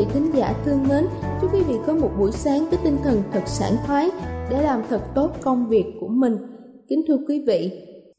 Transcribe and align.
Vị 0.00 0.06
thính 0.12 0.30
giả 0.34 0.54
thương 0.64 0.78
mến, 0.88 1.04
chúc 1.40 1.54
quý 1.54 1.60
vị 1.68 1.74
có 1.86 1.94
một 1.94 2.10
buổi 2.18 2.32
sáng 2.32 2.70
với 2.70 2.78
tinh 2.84 2.96
thần 3.04 3.22
thật 3.32 3.42
sảng 3.46 3.76
khoái 3.86 4.10
để 4.50 4.62
làm 4.62 4.82
thật 4.88 5.00
tốt 5.14 5.30
công 5.42 5.68
việc 5.68 5.84
của 6.00 6.08
mình. 6.08 6.36
Kính 6.88 7.02
thưa 7.08 7.16
quý 7.28 7.44
vị, 7.46 7.70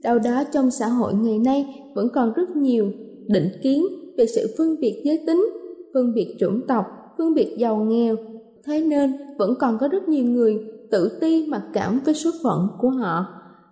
đâu 0.03 0.19
đó 0.19 0.43
trong 0.53 0.71
xã 0.71 0.87
hội 0.87 1.13
ngày 1.13 1.39
nay 1.39 1.65
vẫn 1.95 2.07
còn 2.13 2.33
rất 2.33 2.49
nhiều 2.55 2.91
định 3.27 3.49
kiến 3.63 3.85
về 4.17 4.25
sự 4.25 4.55
phân 4.57 4.75
biệt 4.79 5.01
giới 5.05 5.23
tính, 5.27 5.49
phân 5.93 6.13
biệt 6.13 6.35
chủng 6.39 6.61
tộc, 6.67 6.85
phân 7.17 7.33
biệt 7.33 7.55
giàu 7.57 7.77
nghèo. 7.77 8.15
Thế 8.65 8.81
nên 8.81 9.13
vẫn 9.37 9.53
còn 9.59 9.77
có 9.79 9.87
rất 9.87 10.07
nhiều 10.07 10.25
người 10.25 10.59
tự 10.91 11.17
ti 11.21 11.47
mặc 11.47 11.61
cảm 11.73 11.99
với 12.05 12.13
số 12.13 12.31
phận 12.43 12.67
của 12.79 12.89
họ. 12.89 13.25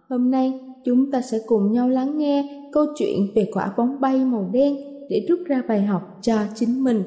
Hôm 0.10 0.32
nay 0.32 0.60
chúng 0.86 1.12
ta 1.12 1.22
sẽ 1.22 1.40
cùng 1.48 1.72
nhau 1.72 1.90
lắng 1.90 2.18
nghe 2.18 2.70
câu 2.72 2.86
chuyện 2.98 3.18
về 3.36 3.50
quả 3.54 3.74
bóng 3.78 4.02
bay 4.02 4.26
màu 4.26 4.50
đen 4.54 4.76
để 5.10 5.26
rút 5.30 5.40
ra 5.48 5.64
bài 5.68 5.82
học 5.82 6.02
cho 6.22 6.36
chính 6.56 6.84
mình. 6.84 7.04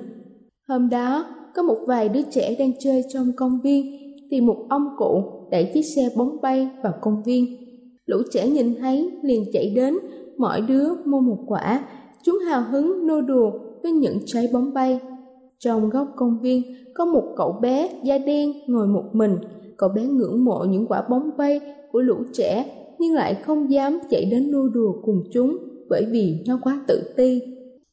Hôm 0.68 0.88
đó, 0.88 1.26
có 1.54 1.62
một 1.62 1.76
vài 1.86 2.08
đứa 2.08 2.20
trẻ 2.30 2.56
đang 2.58 2.72
chơi 2.80 3.02
trong 3.12 3.26
công 3.36 3.60
viên 3.64 3.86
thì 4.30 4.40
một 4.40 4.66
ông 4.68 4.88
cụ 4.96 5.22
đẩy 5.50 5.70
chiếc 5.74 5.82
xe 5.96 6.02
bóng 6.16 6.40
bay 6.42 6.68
vào 6.82 6.92
công 7.00 7.22
viên. 7.26 7.46
Lũ 8.06 8.18
trẻ 8.30 8.48
nhìn 8.48 8.74
thấy 8.80 9.10
liền 9.22 9.44
chạy 9.52 9.72
đến, 9.76 9.98
mỗi 10.38 10.60
đứa 10.60 10.88
mua 11.04 11.20
một 11.20 11.38
quả, 11.46 11.84
chúng 12.22 12.38
hào 12.38 12.62
hứng 12.70 13.06
nô 13.06 13.20
đùa 13.20 13.50
với 13.82 13.92
những 13.92 14.18
trái 14.26 14.48
bóng 14.52 14.72
bay. 14.74 15.00
Trong 15.58 15.90
góc 15.90 16.08
công 16.16 16.40
viên 16.42 16.62
có 16.94 17.04
một 17.04 17.34
cậu 17.36 17.52
bé 17.62 18.00
da 18.04 18.18
đen 18.18 18.52
ngồi 18.66 18.86
một 18.86 19.04
mình, 19.12 19.36
cậu 19.76 19.88
bé 19.88 20.02
ngưỡng 20.02 20.44
mộ 20.44 20.64
những 20.68 20.86
quả 20.86 21.02
bóng 21.10 21.30
bay 21.38 21.60
của 21.92 22.00
lũ 22.00 22.16
trẻ 22.32 22.66
nhưng 22.98 23.14
lại 23.14 23.34
không 23.34 23.70
dám 23.70 23.98
chạy 24.10 24.24
đến 24.30 24.50
nô 24.50 24.68
đùa 24.68 24.92
cùng 25.04 25.22
chúng 25.32 25.58
bởi 25.90 26.06
vì 26.10 26.44
nó 26.46 26.58
quá 26.62 26.84
tự 26.88 27.14
ti. 27.16 27.40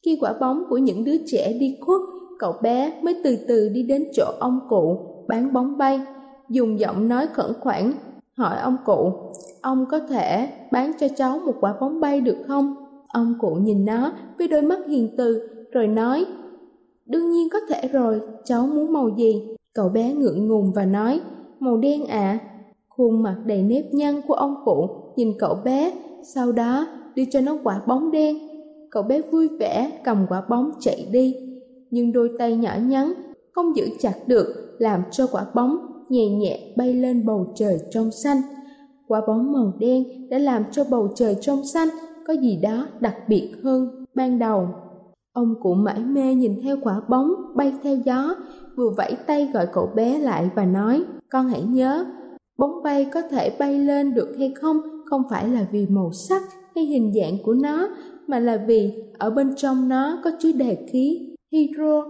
Khi 0.04 0.18
quả 0.20 0.34
bóng 0.40 0.62
của 0.70 0.78
những 0.78 1.04
đứa 1.04 1.16
trẻ 1.26 1.52
đi 1.60 1.76
khuất 1.80 2.00
cậu 2.40 2.54
bé 2.62 2.92
mới 3.02 3.20
từ 3.24 3.36
từ 3.48 3.68
đi 3.68 3.82
đến 3.82 4.04
chỗ 4.12 4.24
ông 4.40 4.60
cụ 4.68 4.98
bán 5.28 5.52
bóng 5.52 5.78
bay, 5.78 6.00
dùng 6.48 6.80
giọng 6.80 7.08
nói 7.08 7.26
khẩn 7.26 7.52
khoản 7.60 7.92
hỏi 8.36 8.58
ông 8.62 8.76
cụ, 8.84 9.12
ông 9.60 9.86
có 9.90 9.98
thể 9.98 10.48
bán 10.72 10.92
cho 11.00 11.06
cháu 11.16 11.38
một 11.46 11.54
quả 11.60 11.74
bóng 11.80 12.00
bay 12.00 12.20
được 12.20 12.36
không? 12.46 12.74
Ông 13.08 13.34
cụ 13.40 13.54
nhìn 13.54 13.84
nó 13.84 14.12
với 14.38 14.48
đôi 14.48 14.62
mắt 14.62 14.78
hiền 14.88 15.08
từ 15.16 15.48
rồi 15.72 15.86
nói, 15.86 16.26
đương 17.06 17.30
nhiên 17.30 17.48
có 17.52 17.58
thể 17.68 17.88
rồi, 17.88 18.20
cháu 18.44 18.66
muốn 18.66 18.92
màu 18.92 19.08
gì? 19.16 19.56
Cậu 19.74 19.88
bé 19.88 20.14
ngượng 20.14 20.48
ngùng 20.48 20.72
và 20.74 20.84
nói, 20.84 21.20
màu 21.60 21.76
đen 21.76 22.06
ạ. 22.06 22.18
À. 22.18 22.38
Khuôn 22.88 23.22
mặt 23.22 23.36
đầy 23.44 23.62
nếp 23.62 23.84
nhăn 23.94 24.20
của 24.28 24.34
ông 24.34 24.54
cụ 24.64 24.88
nhìn 25.16 25.32
cậu 25.38 25.54
bé, 25.64 25.92
sau 26.22 26.52
đó 26.52 26.86
đưa 27.14 27.24
cho 27.30 27.40
nó 27.40 27.56
quả 27.64 27.80
bóng 27.86 28.10
đen. 28.10 28.38
Cậu 28.90 29.02
bé 29.02 29.20
vui 29.20 29.48
vẻ 29.48 30.00
cầm 30.04 30.26
quả 30.28 30.42
bóng 30.48 30.70
chạy 30.80 31.06
đi 31.12 31.49
nhưng 31.90 32.12
đôi 32.12 32.30
tay 32.38 32.56
nhỏ 32.56 32.72
nhắn 32.82 33.12
không 33.52 33.76
giữ 33.76 33.88
chặt 33.98 34.14
được 34.26 34.76
làm 34.78 35.02
cho 35.10 35.26
quả 35.32 35.46
bóng 35.54 35.78
nhẹ 36.08 36.28
nhẹ 36.28 36.74
bay 36.76 36.94
lên 36.94 37.26
bầu 37.26 37.52
trời 37.54 37.78
trong 37.90 38.10
xanh. 38.10 38.40
Quả 39.06 39.20
bóng 39.26 39.52
màu 39.52 39.72
đen 39.78 40.28
đã 40.30 40.38
làm 40.38 40.64
cho 40.72 40.84
bầu 40.90 41.08
trời 41.14 41.36
trong 41.40 41.64
xanh 41.64 41.88
có 42.26 42.32
gì 42.32 42.58
đó 42.62 42.86
đặc 43.00 43.16
biệt 43.28 43.52
hơn 43.62 44.04
ban 44.14 44.38
đầu. 44.38 44.68
Ông 45.32 45.54
cụ 45.60 45.74
mãi 45.74 45.98
mê 45.98 46.34
nhìn 46.34 46.60
theo 46.62 46.76
quả 46.82 47.00
bóng 47.08 47.32
bay 47.54 47.72
theo 47.82 47.96
gió, 47.96 48.34
vừa 48.76 48.90
vẫy 48.96 49.16
tay 49.26 49.50
gọi 49.54 49.66
cậu 49.72 49.90
bé 49.94 50.18
lại 50.18 50.50
và 50.54 50.64
nói, 50.64 51.04
con 51.30 51.48
hãy 51.48 51.62
nhớ, 51.62 52.04
bóng 52.58 52.82
bay 52.82 53.04
có 53.04 53.22
thể 53.22 53.56
bay 53.58 53.78
lên 53.78 54.14
được 54.14 54.34
hay 54.38 54.52
không 54.60 54.76
không 55.04 55.22
phải 55.30 55.48
là 55.48 55.66
vì 55.72 55.86
màu 55.86 56.12
sắc 56.12 56.42
hay 56.74 56.84
hình 56.84 57.12
dạng 57.14 57.42
của 57.42 57.54
nó, 57.54 57.88
mà 58.26 58.38
là 58.38 58.64
vì 58.66 58.92
ở 59.18 59.30
bên 59.30 59.54
trong 59.56 59.88
nó 59.88 60.20
có 60.24 60.30
chứa 60.40 60.52
đề 60.52 60.86
khí 60.92 61.29
hydro. 61.52 62.04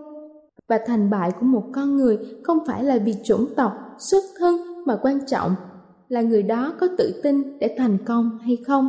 Và 0.69 0.81
thành 0.87 1.11
bại 1.11 1.33
của 1.41 1.47
một 1.47 1.65
con 1.73 1.97
người 1.97 2.19
không 2.45 2.59
phải 2.67 2.85
là 2.85 2.99
vì 2.99 3.15
chủng 3.25 3.47
tộc, 3.57 3.73
xuất 3.99 4.23
thân 4.39 4.57
mà 4.87 4.99
quan 5.03 5.19
trọng 5.27 5.55
là 6.09 6.23
người 6.23 6.43
đó 6.43 6.75
có 6.81 6.89
tự 6.99 7.21
tin 7.23 7.59
để 7.59 7.75
thành 7.79 7.99
công 8.05 8.39
hay 8.39 8.57
không. 8.67 8.89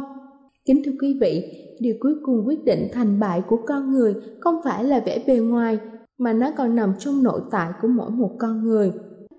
Kính 0.65 0.81
thưa 0.85 0.91
quý 1.01 1.17
vị, 1.21 1.43
điều 1.79 1.95
cuối 1.99 2.15
cùng 2.25 2.43
quyết 2.47 2.65
định 2.65 2.87
thành 2.93 3.19
bại 3.19 3.41
của 3.47 3.57
con 3.67 3.91
người 3.91 4.15
không 4.39 4.55
phải 4.63 4.83
là 4.83 4.99
vẻ 5.05 5.23
bề 5.27 5.37
ngoài, 5.37 5.79
mà 6.17 6.33
nó 6.33 6.51
còn 6.57 6.75
nằm 6.75 6.93
trong 6.99 7.23
nội 7.23 7.41
tại 7.51 7.69
của 7.81 7.87
mỗi 7.87 8.11
một 8.11 8.31
con 8.39 8.63
người. 8.63 8.91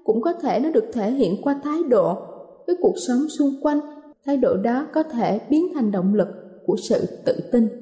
Cũng 0.05 0.23
có 0.23 0.33
thể 0.33 0.61
nó 0.61 0.71
được 0.71 0.85
thể 0.93 1.11
hiện 1.11 1.43
qua 1.43 1.61
thái 1.65 1.79
độ, 1.89 2.17
với 2.67 2.77
cuộc 2.81 2.95
sống 3.09 3.29
xung 3.29 3.55
quanh. 3.63 3.81
Thái 4.27 4.37
độ 4.37 4.57
đó 4.57 4.87
có 4.93 5.03
thể 5.03 5.41
biến 5.51 5.67
thành 5.75 5.91
động 5.91 6.15
lực 6.15 6.29
của 6.67 6.77
sự 6.89 7.07
tự 7.25 7.35
tin. 7.53 7.82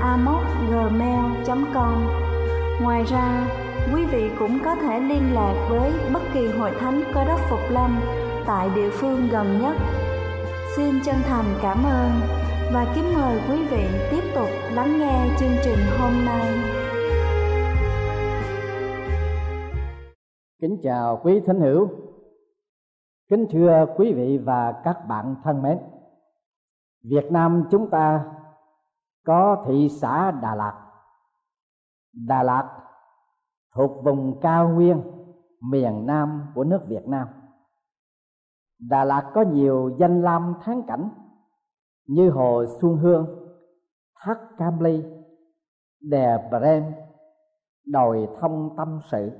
amocgmail.com 0.00 1.94
Ngoài 2.82 3.04
ra, 3.04 3.46
quý 3.94 4.04
vị 4.06 4.30
cũng 4.38 4.58
có 4.64 4.74
thể 4.74 5.00
liên 5.00 5.34
lạc 5.34 5.66
với 5.70 5.92
bất 6.12 6.22
kỳ 6.34 6.46
hội 6.46 6.70
thánh 6.80 7.02
cơ 7.14 7.24
đốc 7.24 7.40
Phục 7.50 7.60
Lâm 7.70 8.00
tại 8.46 8.70
địa 8.74 8.90
phương 8.90 9.28
gần 9.32 9.58
nhất. 9.60 9.76
Xin 10.76 10.94
chân 11.04 11.16
thành 11.22 11.44
cảm 11.62 11.84
ơn 11.84 12.10
và 12.74 12.92
kính 12.94 13.14
mời 13.14 13.40
quý 13.50 13.66
vị 13.70 13.84
tiếp 14.10 14.22
tục 14.34 14.48
lắng 14.72 14.98
nghe 14.98 15.36
chương 15.38 15.56
trình 15.64 15.78
hôm 15.98 16.12
nay. 16.26 16.58
Kính 20.60 20.78
chào 20.82 21.20
quý 21.22 21.40
thính 21.46 21.60
hữu. 21.60 21.88
Kính 23.30 23.46
thưa 23.52 23.86
quý 23.96 24.12
vị 24.12 24.38
và 24.44 24.74
các 24.84 24.96
bạn 25.08 25.34
thân 25.44 25.62
mến. 25.62 25.78
Việt 27.02 27.32
Nam 27.32 27.64
chúng 27.70 27.90
ta 27.90 28.24
có 29.28 29.64
thị 29.66 29.88
xã 29.88 30.30
Đà 30.30 30.54
Lạt. 30.54 30.74
Đà 32.12 32.42
Lạt 32.42 32.80
thuộc 33.74 34.04
vùng 34.04 34.40
cao 34.40 34.68
nguyên 34.68 35.02
miền 35.60 36.06
Nam 36.06 36.46
của 36.54 36.64
nước 36.64 36.80
Việt 36.88 37.08
Nam. 37.08 37.28
Đà 38.78 39.04
Lạt 39.04 39.30
có 39.34 39.42
nhiều 39.42 39.96
danh 39.98 40.22
lam 40.22 40.54
thắng 40.62 40.82
cảnh 40.86 41.08
như 42.06 42.30
hồ 42.30 42.64
Xuân 42.80 42.96
Hương, 42.96 43.26
thác 44.20 44.38
Cam 44.58 44.80
Ly, 44.80 45.04
đè 46.00 46.48
Brem, 46.50 46.84
đồi 47.86 48.28
thông 48.40 48.76
tâm 48.76 49.00
sự, 49.10 49.30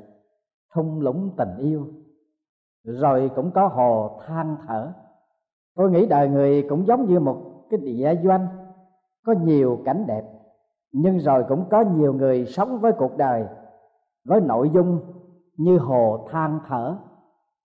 thung 0.75 1.01
lũng 1.01 1.35
tình 1.37 1.57
yêu, 1.59 1.87
rồi 2.85 3.31
cũng 3.37 3.51
có 3.55 3.69
hồ 3.69 4.21
than 4.27 4.57
thở. 4.67 4.93
Tôi 5.75 5.91
nghĩ 5.91 6.07
đời 6.07 6.29
người 6.29 6.67
cũng 6.69 6.87
giống 6.87 7.07
như 7.07 7.21
một 7.21 7.67
cái 7.71 7.81
địa 7.81 8.15
doanh 8.25 8.58
có 9.29 9.35
nhiều 9.43 9.83
cảnh 9.85 10.05
đẹp, 10.07 10.23
nhưng 10.93 11.19
rồi 11.19 11.45
cũng 11.49 11.65
có 11.71 11.81
nhiều 11.81 12.13
người 12.13 12.47
sống 12.47 12.79
với 12.81 12.93
cuộc 12.93 13.17
đời 13.17 13.45
với 14.25 14.41
nội 14.41 14.71
dung 14.71 15.01
như 15.57 15.79
hồ 15.79 16.27
than 16.31 16.61
thở. 16.69 16.97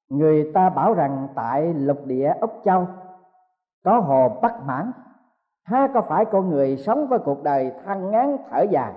Người 0.10 0.52
ta 0.54 0.70
bảo 0.70 0.94
rằng 0.94 1.28
tại 1.36 1.74
lục 1.74 1.98
địa 2.06 2.34
úc 2.42 2.52
châu 2.64 2.88
có 3.84 4.00
hồ 4.00 4.40
bắc 4.42 4.62
mãn 4.66 4.92
ha 5.64 5.88
có 5.94 6.02
phải 6.02 6.26
con 6.26 6.50
người 6.50 6.78
sống 6.78 7.08
với 7.08 7.20
cuộc 7.20 7.44
đời 7.44 7.72
than 7.86 8.12
ngán 8.12 8.38
thở 8.50 8.62
dài 8.62 8.94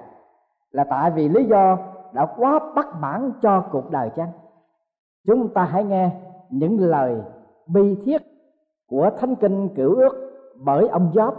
là 0.71 0.85
tại 0.85 1.11
vì 1.11 1.29
lý 1.29 1.45
do 1.45 1.79
đã 2.13 2.27
quá 2.37 2.61
bất 2.77 2.87
mãn 3.01 3.33
cho 3.43 3.65
cuộc 3.73 3.91
đời 3.91 4.11
chăng? 4.17 4.31
Chúng 5.27 5.55
ta 5.55 5.65
hãy 5.65 5.85
nghe 5.85 6.11
những 6.51 6.81
lời 6.81 7.23
bi 7.67 7.97
thiết 8.05 8.23
của 8.89 9.11
thánh 9.19 9.35
kinh 9.37 9.69
cửu 9.75 9.95
ước 9.95 10.43
bởi 10.65 10.89
ông 10.89 11.13
gióp 11.15 11.35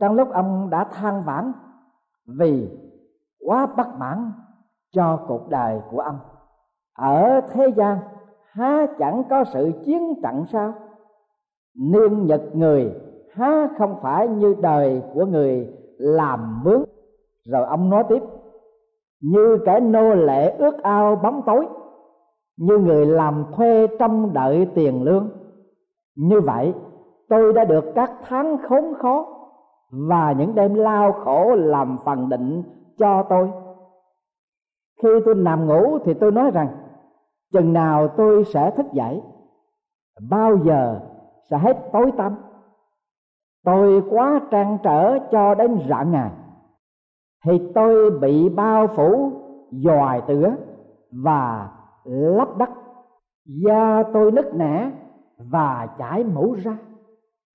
trong 0.00 0.14
lúc 0.14 0.28
ông 0.32 0.70
đã 0.70 0.84
than 0.84 1.22
vãn, 1.24 1.52
vì 2.38 2.70
quá 3.46 3.66
bất 3.76 3.88
mãn 3.98 4.32
cho 4.92 5.20
cuộc 5.28 5.48
đời 5.48 5.80
của 5.90 6.00
ông, 6.00 6.18
ở 6.94 7.40
thế 7.50 7.68
gian 7.76 7.98
há 8.52 8.86
chẳng 8.98 9.22
có 9.30 9.44
sự 9.44 9.72
chiến 9.84 10.14
trận 10.22 10.44
sao? 10.52 10.74
Niên 11.78 12.26
nhật 12.26 12.42
người 12.52 12.94
há 13.32 13.68
không 13.78 13.96
phải 14.02 14.28
như 14.28 14.54
đời 14.60 15.02
của 15.14 15.24
người 15.24 15.72
làm 15.96 16.62
mướn. 16.64 16.84
Rồi 17.44 17.66
ông 17.66 17.90
nói 17.90 18.04
tiếp, 18.08 18.22
như 19.20 19.58
kẻ 19.66 19.80
nô 19.80 20.14
lệ 20.14 20.50
ước 20.58 20.82
ao 20.82 21.16
bóng 21.16 21.42
tối, 21.46 21.66
như 22.56 22.78
người 22.78 23.06
làm 23.06 23.44
thuê 23.56 23.86
trong 23.98 24.32
đợi 24.32 24.68
tiền 24.74 25.02
lương. 25.02 25.28
Như 26.16 26.40
vậy, 26.40 26.74
tôi 27.28 27.52
đã 27.52 27.64
được 27.64 27.84
các 27.94 28.12
tháng 28.22 28.56
khốn 28.68 28.94
khó 28.98 29.41
và 29.92 30.32
những 30.32 30.54
đêm 30.54 30.74
lao 30.74 31.12
khổ 31.12 31.54
làm 31.54 31.98
phần 32.04 32.28
định 32.28 32.62
cho 32.98 33.22
tôi. 33.22 33.50
Khi 35.02 35.08
tôi 35.24 35.34
nằm 35.34 35.66
ngủ 35.66 35.98
thì 36.04 36.14
tôi 36.14 36.32
nói 36.32 36.50
rằng, 36.50 36.68
chừng 37.52 37.72
nào 37.72 38.08
tôi 38.08 38.44
sẽ 38.44 38.70
thức 38.70 38.86
dậy, 38.92 39.22
bao 40.30 40.56
giờ 40.56 41.00
sẽ 41.50 41.58
hết 41.58 41.76
tối 41.92 42.12
tăm. 42.16 42.34
Tôi 43.64 44.02
quá 44.10 44.40
trăn 44.50 44.78
trở 44.82 45.18
cho 45.32 45.54
đến 45.54 45.78
rạng 45.88 46.10
ngày 46.10 46.30
thì 47.44 47.70
tôi 47.74 48.10
bị 48.10 48.48
bao 48.48 48.86
phủ 48.86 49.32
dòi 49.70 50.22
tửa 50.26 50.54
và 51.10 51.70
lấp 52.04 52.48
đất. 52.56 52.70
Da 53.46 54.02
tôi 54.12 54.32
nứt 54.32 54.54
nẻ 54.54 54.90
và 55.38 55.88
chảy 55.98 56.24
mũ 56.24 56.54
ra 56.64 56.76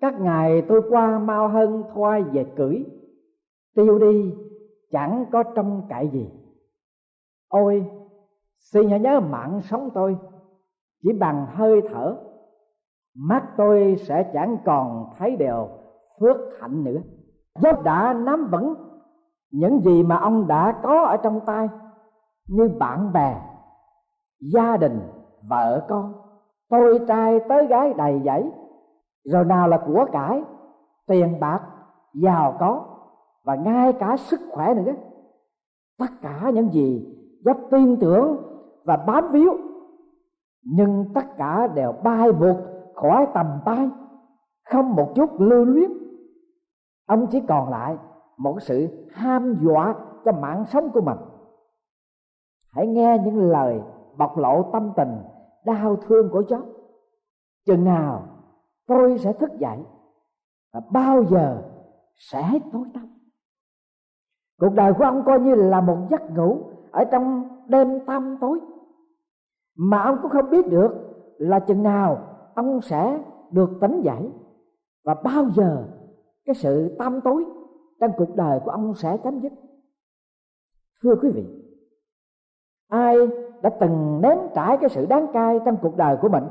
các 0.02 0.22
ngày 0.22 0.62
tôi 0.68 0.82
qua 0.90 1.20
mau 1.20 1.48
hơn 1.48 1.84
thoai 1.94 2.24
về 2.24 2.46
cưỡi. 2.58 2.86
Tiêu 3.76 4.00
đi, 4.00 4.34
chẳng 4.92 5.26
có 5.32 5.44
trông 5.44 5.82
cậy 5.90 6.08
gì. 6.08 6.30
Ôi, 7.48 7.86
xin 8.60 8.90
hãy 8.90 9.00
nhớ 9.00 9.20
mạng 9.20 9.62
sống 9.64 9.90
tôi. 9.94 10.18
Chỉ 11.04 11.14
bằng 11.14 11.46
hơi 11.50 11.82
thở, 11.90 12.18
mắt 13.16 13.44
tôi 13.58 13.96
sẽ 14.00 14.32
chẳng 14.34 14.58
còn 14.66 15.10
thấy 15.18 15.36
đều 15.36 15.68
phước 16.20 16.38
hạnh 16.60 16.84
nữa. 16.84 17.02
Dốt 17.56 17.84
đã 17.84 18.14
nắm 18.14 18.48
vững, 18.52 18.74
những 19.52 19.80
gì 19.80 20.04
mà 20.04 20.18
ông 20.18 20.48
đã 20.48 20.80
có 20.84 21.04
ở 21.04 21.18
trong 21.18 21.40
tay, 21.46 21.70
như 22.48 22.70
bạn 22.80 23.14
bè, 23.14 23.42
gia 24.40 24.78
đình, 24.78 25.00
vợ 25.50 25.86
con. 25.90 26.14
Tôi 26.70 27.00
trai 27.08 27.40
tới 27.50 27.68
gái 27.68 27.94
đầy 27.94 28.22
dẫy 28.26 28.52
rồi 29.28 29.46
nào 29.46 29.68
là 29.68 29.78
của 29.88 30.06
cải, 30.12 30.44
tiền 31.08 31.40
bạc, 31.40 31.62
giàu 32.14 32.58
có, 32.60 32.86
và 33.44 33.56
ngay 33.56 33.94
cả 33.94 34.18
sức 34.18 34.40
khỏe 34.52 34.74
nữa. 34.74 34.94
Tất 36.00 36.10
cả 36.22 36.52
những 36.54 36.74
gì 36.74 37.16
dốc 37.46 37.58
tin 37.72 37.98
tưởng 38.00 38.38
và 38.84 38.98
bám 38.98 39.32
víu, 39.32 39.54
nhưng 40.64 41.06
tất 41.14 41.38
cả 41.38 41.68
đều 41.68 41.92
bay 42.04 42.32
vụt 42.32 42.56
khỏi 42.96 43.28
tầm 43.34 43.60
tay, 43.66 43.90
không 44.70 44.96
một 44.96 45.12
chút 45.16 45.30
lưu 45.40 45.66
luyến. 45.66 45.92
Ông 47.08 47.28
chỉ 47.32 47.42
còn 47.48 47.70
lại 47.70 47.98
một 48.38 48.62
sự 48.62 49.08
ham 49.12 49.56
dọa 49.62 49.96
cho 50.26 50.32
mạng 50.32 50.66
sống 50.66 50.90
của 50.90 51.02
mình. 51.02 51.18
Hãy 52.72 52.88
nghe 52.88 53.18
những 53.26 53.38
lời 53.38 53.82
bộc 54.18 54.38
lộ 54.38 54.64
tâm 54.74 54.92
tình, 54.96 55.18
đau 55.66 55.96
thương 55.96 56.30
của 56.32 56.44
chó 56.50 56.58
chừng 57.66 57.84
nào 57.84 58.24
tôi 58.88 59.18
sẽ 59.18 59.34
thức 59.34 59.50
dậy 59.60 59.78
và 60.74 60.82
bao 60.92 61.24
giờ 61.24 61.64
sẽ 62.16 62.60
tối 62.74 62.84
tăm. 62.94 63.08
Cuộc 64.60 64.74
đời 64.74 64.94
của 64.94 65.04
ông 65.04 65.24
coi 65.26 65.40
như 65.40 65.56
là 65.56 65.82
một 65.82 65.98
giấc 66.10 66.32
ngủ 66.32 66.58
ở 66.92 67.04
trong 67.12 67.48
đêm 67.68 68.06
tăm 68.06 68.38
tối. 68.42 68.60
Mà 69.76 70.04
ông 70.04 70.18
cũng 70.22 70.32
không 70.32 70.50
biết 70.50 70.68
được 70.68 70.92
là 71.38 71.60
chừng 71.60 71.84
nào 71.84 72.18
ông 72.56 72.82
sẽ 72.82 73.24
được 73.52 73.70
tỉnh 73.82 74.02
dậy 74.02 74.32
và 75.06 75.14
bao 75.24 75.50
giờ 75.56 75.88
cái 76.46 76.56
sự 76.56 76.96
tăm 77.00 77.22
tối 77.22 77.46
trong 78.00 78.12
cuộc 78.18 78.36
đời 78.36 78.60
của 78.66 78.72
ông 78.72 78.94
sẽ 78.96 79.18
chấm 79.24 79.40
dứt. 79.40 79.54
Thưa 81.04 81.16
quý 81.22 81.30
vị, 81.32 81.46
ai 82.88 83.16
đã 83.62 83.70
từng 83.80 84.22
nếm 84.22 84.38
trải 84.56 84.78
cái 84.78 84.90
sự 84.90 85.06
đáng 85.06 85.28
cay 85.34 85.60
trong 85.66 85.78
cuộc 85.82 85.98
đời 85.98 86.18
của 86.22 86.30
mình? 86.30 86.44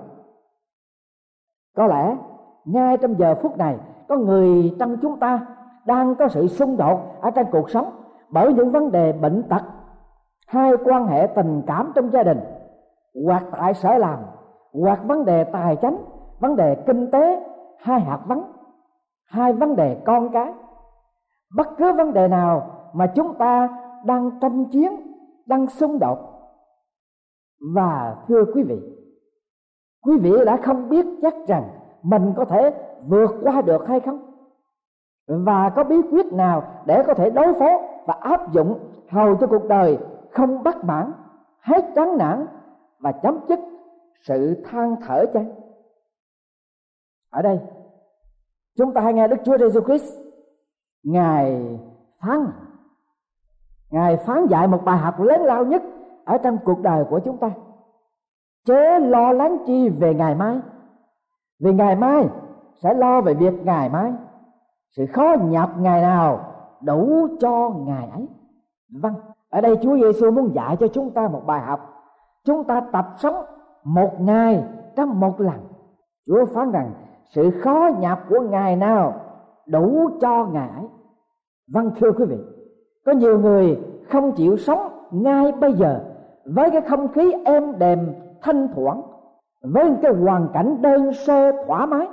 Có 1.76 1.86
lẽ, 1.86 2.16
ngay 2.64 2.96
trong 2.96 3.18
giờ 3.18 3.34
phút 3.34 3.58
này, 3.58 3.76
có 4.08 4.16
người 4.16 4.76
trong 4.78 4.96
chúng 5.02 5.18
ta 5.18 5.46
đang 5.84 6.14
có 6.14 6.28
sự 6.28 6.46
xung 6.46 6.76
đột 6.76 7.00
ở 7.20 7.30
trong 7.30 7.46
cuộc 7.52 7.70
sống 7.70 7.90
bởi 8.30 8.52
những 8.52 8.70
vấn 8.70 8.90
đề 8.90 9.12
bệnh 9.12 9.42
tật, 9.42 9.62
hai 10.46 10.72
quan 10.84 11.06
hệ 11.06 11.26
tình 11.26 11.62
cảm 11.66 11.92
trong 11.94 12.10
gia 12.10 12.22
đình, 12.22 12.40
hoặc 13.26 13.44
tại 13.52 13.74
sở 13.74 13.98
làm, 13.98 14.18
hoặc 14.82 15.00
vấn 15.04 15.24
đề 15.24 15.44
tài 15.44 15.76
chính, 15.76 15.96
vấn 16.40 16.56
đề 16.56 16.74
kinh 16.86 17.10
tế, 17.10 17.44
hai 17.78 18.00
hạt 18.00 18.20
vấn 18.26 18.42
hai 19.26 19.52
vấn 19.52 19.76
đề 19.76 19.96
con 20.04 20.28
cái. 20.32 20.52
Bất 21.56 21.68
cứ 21.78 21.92
vấn 21.92 22.12
đề 22.12 22.28
nào 22.28 22.70
mà 22.92 23.06
chúng 23.06 23.34
ta 23.34 23.68
đang 24.04 24.30
tranh 24.40 24.64
chiến, 24.64 24.92
đang 25.46 25.66
xung 25.66 25.98
đột. 25.98 26.18
Và 27.74 28.16
thưa 28.28 28.44
quý 28.54 28.62
vị 28.62 28.95
quý 30.06 30.18
vị 30.18 30.32
đã 30.46 30.56
không 30.56 30.88
biết 30.88 31.06
chắc 31.22 31.34
rằng 31.46 31.68
mình 32.02 32.32
có 32.36 32.44
thể 32.44 32.74
vượt 33.06 33.30
qua 33.42 33.62
được 33.62 33.88
hay 33.88 34.00
không? 34.00 34.20
Và 35.26 35.70
có 35.76 35.84
bí 35.84 35.96
quyết 36.10 36.32
nào 36.32 36.62
để 36.86 37.02
có 37.06 37.14
thể 37.14 37.30
đối 37.30 37.54
phó 37.54 37.80
và 38.06 38.14
áp 38.20 38.52
dụng 38.52 38.78
hầu 39.08 39.36
cho 39.36 39.46
cuộc 39.46 39.68
đời 39.68 39.98
không 40.30 40.62
bất 40.62 40.84
mãn, 40.84 41.12
hết 41.60 41.84
chán 41.94 42.16
nản 42.18 42.46
và 42.98 43.12
chấm 43.12 43.38
dứt 43.48 43.58
sự 44.22 44.62
than 44.64 44.96
thở 45.06 45.26
chăng? 45.34 45.52
Ở 47.30 47.42
đây, 47.42 47.60
chúng 48.76 48.94
ta 48.94 49.00
hay 49.00 49.12
nghe 49.12 49.28
đức 49.28 49.36
chúa 49.44 49.58
giêsu 49.58 49.80
christ. 49.80 50.12
Ngài 51.02 51.78
phán 52.20 52.46
ngài 53.90 54.16
phán 54.16 54.46
dạy 54.46 54.68
một 54.68 54.84
bài 54.84 54.98
học 54.98 55.20
lớn 55.20 55.40
lao 55.42 55.64
nhất 55.64 55.82
ở 56.24 56.38
trong 56.38 56.58
cuộc 56.64 56.80
đời 56.80 57.04
của 57.10 57.20
chúng 57.24 57.38
ta 57.38 57.50
chớ 58.66 58.98
lo 58.98 59.32
lắng 59.32 59.58
chi 59.66 59.88
về 59.88 60.14
ngày 60.14 60.34
mai. 60.34 60.60
Vì 61.60 61.72
ngày 61.72 61.96
mai 61.96 62.28
sẽ 62.82 62.94
lo 62.94 63.20
về 63.20 63.34
việc 63.34 63.54
ngày 63.64 63.88
mai. 63.88 64.12
Sự 64.96 65.06
khó 65.06 65.36
nhập 65.42 65.70
ngày 65.78 66.02
nào 66.02 66.40
đủ 66.80 67.26
cho 67.40 67.70
ngày 67.86 68.08
ấy. 68.12 68.28
Vâng 69.02 69.14
ở 69.50 69.60
đây 69.60 69.76
Chúa 69.82 69.96
Giêsu 69.96 70.30
muốn 70.30 70.54
dạy 70.54 70.76
cho 70.80 70.88
chúng 70.88 71.10
ta 71.10 71.28
một 71.28 71.42
bài 71.46 71.60
học. 71.60 71.80
Chúng 72.44 72.64
ta 72.64 72.80
tập 72.92 73.06
sống 73.18 73.44
một 73.84 74.20
ngày 74.20 74.64
trong 74.96 75.20
một 75.20 75.40
lần. 75.40 75.60
Chúa 76.26 76.44
phán 76.44 76.70
rằng 76.70 76.90
sự 77.24 77.50
khó 77.50 77.90
nhập 77.98 78.20
của 78.28 78.40
ngày 78.40 78.76
nào 78.76 79.14
đủ 79.66 80.10
cho 80.20 80.46
ngày 80.46 80.68
ấy. 80.68 80.86
Vâng 81.72 81.90
thưa 82.00 82.12
quý 82.12 82.24
vị, 82.24 82.38
có 83.04 83.12
nhiều 83.12 83.38
người 83.38 83.80
không 84.08 84.32
chịu 84.32 84.56
sống 84.56 84.88
ngay 85.10 85.52
bây 85.52 85.72
giờ 85.72 86.00
với 86.44 86.70
cái 86.70 86.80
không 86.80 87.08
khí 87.08 87.32
êm 87.44 87.78
đềm 87.78 87.98
thanh 88.46 88.68
thoảng 88.74 89.02
với 89.62 89.96
cái 90.02 90.12
hoàn 90.12 90.48
cảnh 90.52 90.82
đơn 90.82 91.12
sơ, 91.12 91.52
thoải 91.66 91.86
mái, 91.86 92.08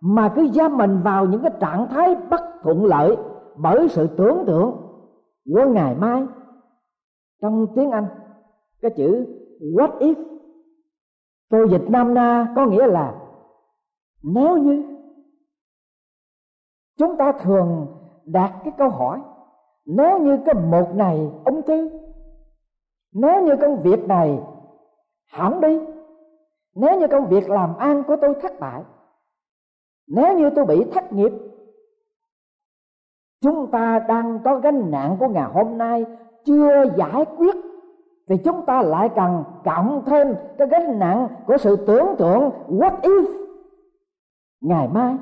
mà 0.00 0.32
cứ 0.36 0.48
giam 0.48 0.76
mình 0.76 1.00
vào 1.02 1.26
những 1.26 1.42
cái 1.42 1.50
trạng 1.60 1.88
thái 1.88 2.16
bất 2.30 2.40
thuận 2.62 2.84
lợi 2.84 3.16
bởi 3.56 3.88
sự 3.88 4.06
tưởng 4.06 4.44
tượng 4.46 4.76
của 5.54 5.66
ngày 5.66 5.94
mai. 5.94 6.26
Trong 7.42 7.66
tiếng 7.76 7.90
anh, 7.90 8.06
cái 8.82 8.90
chữ 8.96 9.26
what 9.60 9.98
if 9.98 10.14
tôi 11.50 11.68
dịch 11.70 11.84
nam 11.88 12.14
na 12.14 12.52
có 12.56 12.66
nghĩa 12.66 12.86
là 12.86 13.14
nếu 14.22 14.58
như 14.58 14.84
chúng 16.98 17.16
ta 17.16 17.32
thường 17.32 17.86
đặt 18.24 18.52
cái 18.64 18.72
câu 18.78 18.88
hỏi, 18.88 19.20
nếu 19.86 20.18
như 20.18 20.38
cái 20.46 20.54
một 20.54 20.94
này 20.94 21.30
ung 21.44 21.62
thư, 21.62 21.90
nếu 23.12 23.42
như 23.42 23.56
công 23.56 23.82
việc 23.82 24.08
này 24.08 24.40
hỏng 25.32 25.60
đi. 25.60 25.80
Nếu 26.74 27.00
như 27.00 27.06
công 27.08 27.26
việc 27.26 27.50
làm 27.50 27.76
ăn 27.76 28.02
của 28.06 28.16
tôi 28.20 28.34
thất 28.42 28.60
bại, 28.60 28.82
nếu 30.06 30.38
như 30.38 30.50
tôi 30.50 30.66
bị 30.66 30.84
thất 30.92 31.12
nghiệp, 31.12 31.32
chúng 33.40 33.70
ta 33.70 33.98
đang 34.08 34.38
có 34.44 34.58
gánh 34.58 34.90
nặng 34.90 35.16
của 35.20 35.28
ngày 35.28 35.50
hôm 35.52 35.78
nay 35.78 36.04
chưa 36.44 36.84
giải 36.96 37.24
quyết, 37.36 37.56
thì 38.28 38.36
chúng 38.44 38.66
ta 38.66 38.82
lại 38.82 39.10
cần 39.16 39.44
cộng 39.64 40.02
thêm 40.06 40.34
cái 40.58 40.68
gánh 40.68 40.98
nặng 40.98 41.28
của 41.46 41.56
sự 41.56 41.76
tưởng 41.86 42.06
tượng 42.18 42.50
what 42.68 43.00
if 43.00 43.24
ngày 44.60 44.88
mai, 44.88 45.16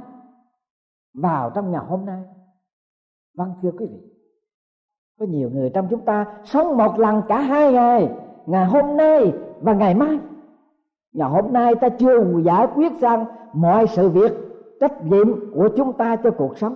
vào 1.15 1.51
trong 1.55 1.71
ngày 1.71 1.83
hôm 1.89 2.05
nay. 2.07 2.23
Vâng 3.37 3.55
thưa 3.63 3.71
quý 3.79 3.87
vị, 3.87 4.01
có 5.21 5.27
nhiều 5.27 5.51
người 5.51 5.71
trong 5.75 5.87
chúng 5.91 6.05
ta 6.05 6.41
sống 6.45 6.77
một 6.77 6.99
lần 6.99 7.23
cả 7.29 7.41
hai 7.41 7.73
ngày. 7.73 8.19
Ngày 8.47 8.67
hôm 8.67 8.97
nay 8.97 9.33
và 9.63 9.73
ngày 9.73 9.95
mai 9.95 10.19
ngày 11.13 11.31
hôm 11.31 11.53
nay 11.53 11.75
ta 11.75 11.89
chưa 11.89 12.41
giải 12.45 12.67
quyết 12.75 12.93
xong 13.01 13.25
mọi 13.53 13.87
sự 13.87 14.09
việc, 14.09 14.33
trách 14.81 15.05
nhiệm 15.05 15.53
của 15.55 15.69
chúng 15.77 15.93
ta 15.93 16.17
cho 16.17 16.31
cuộc 16.31 16.59
sống. 16.59 16.75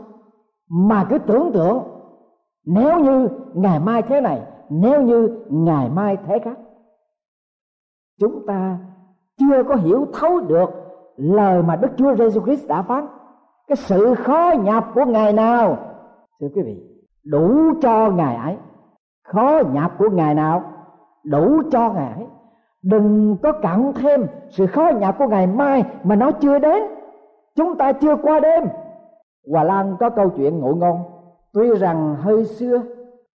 Mà 0.71 1.07
cứ 1.11 1.19
tưởng 1.19 1.51
tượng, 1.53 1.83
nếu 2.67 3.01
như 3.01 3.29
ngày 3.55 3.81
mai 3.81 4.03
thế 4.03 4.21
này, 4.21 4.43
nếu 4.69 5.03
như 5.03 5.45
ngày 5.49 5.91
mai 5.91 6.17
thế 6.27 6.39
khác, 6.39 6.59
chúng 8.21 8.47
ta 8.47 8.79
chưa 9.39 9.63
có 9.63 9.75
hiểu 9.75 10.07
thấu 10.13 10.41
được 10.41 10.71
lời 11.17 11.63
mà 11.63 11.77
Đức 11.77 11.89
Chúa 11.97 12.15
Giêsu 12.15 12.41
Christ 12.41 12.69
đã 12.69 12.83
phán. 12.83 13.07
Cái 13.69 13.77
sự 13.77 14.15
khó 14.15 14.53
nhập 14.63 14.85
của 14.95 15.05
ngày 15.05 15.33
nào, 15.33 15.79
thưa 16.41 16.49
quý 16.55 16.63
vị, 16.63 16.83
đủ 17.25 17.73
cho 17.83 18.11
ngày 18.11 18.37
ấy. 18.37 18.57
Khó 19.25 19.61
nhập 19.73 19.93
của 19.99 20.11
ngày 20.11 20.35
nào, 20.35 20.63
đủ 21.25 21.63
cho 21.71 21.93
ngày 21.93 22.13
ấy 22.13 22.27
đừng 22.87 23.37
có 23.43 23.53
cặn 23.53 23.93
thêm 23.95 24.27
sự 24.49 24.67
khó 24.67 24.91
nhọc 25.01 25.15
của 25.19 25.27
ngày 25.27 25.47
mai 25.47 25.85
mà 26.03 26.17
nó 26.17 26.31
chưa 26.31 26.59
đến. 26.59 26.83
Chúng 27.57 27.77
ta 27.77 27.93
chưa 27.93 28.17
qua 28.17 28.41
đêm. 28.41 28.65
Hòa 29.53 29.65
lan 29.65 29.97
có 30.01 30.11
câu 30.11 30.31
chuyện 30.37 30.61
ngụ 30.61 30.75
ngôn. 30.75 30.97
Tuy 31.53 31.75
rằng 31.75 32.17
hơi 32.21 32.45
xưa, 32.45 32.83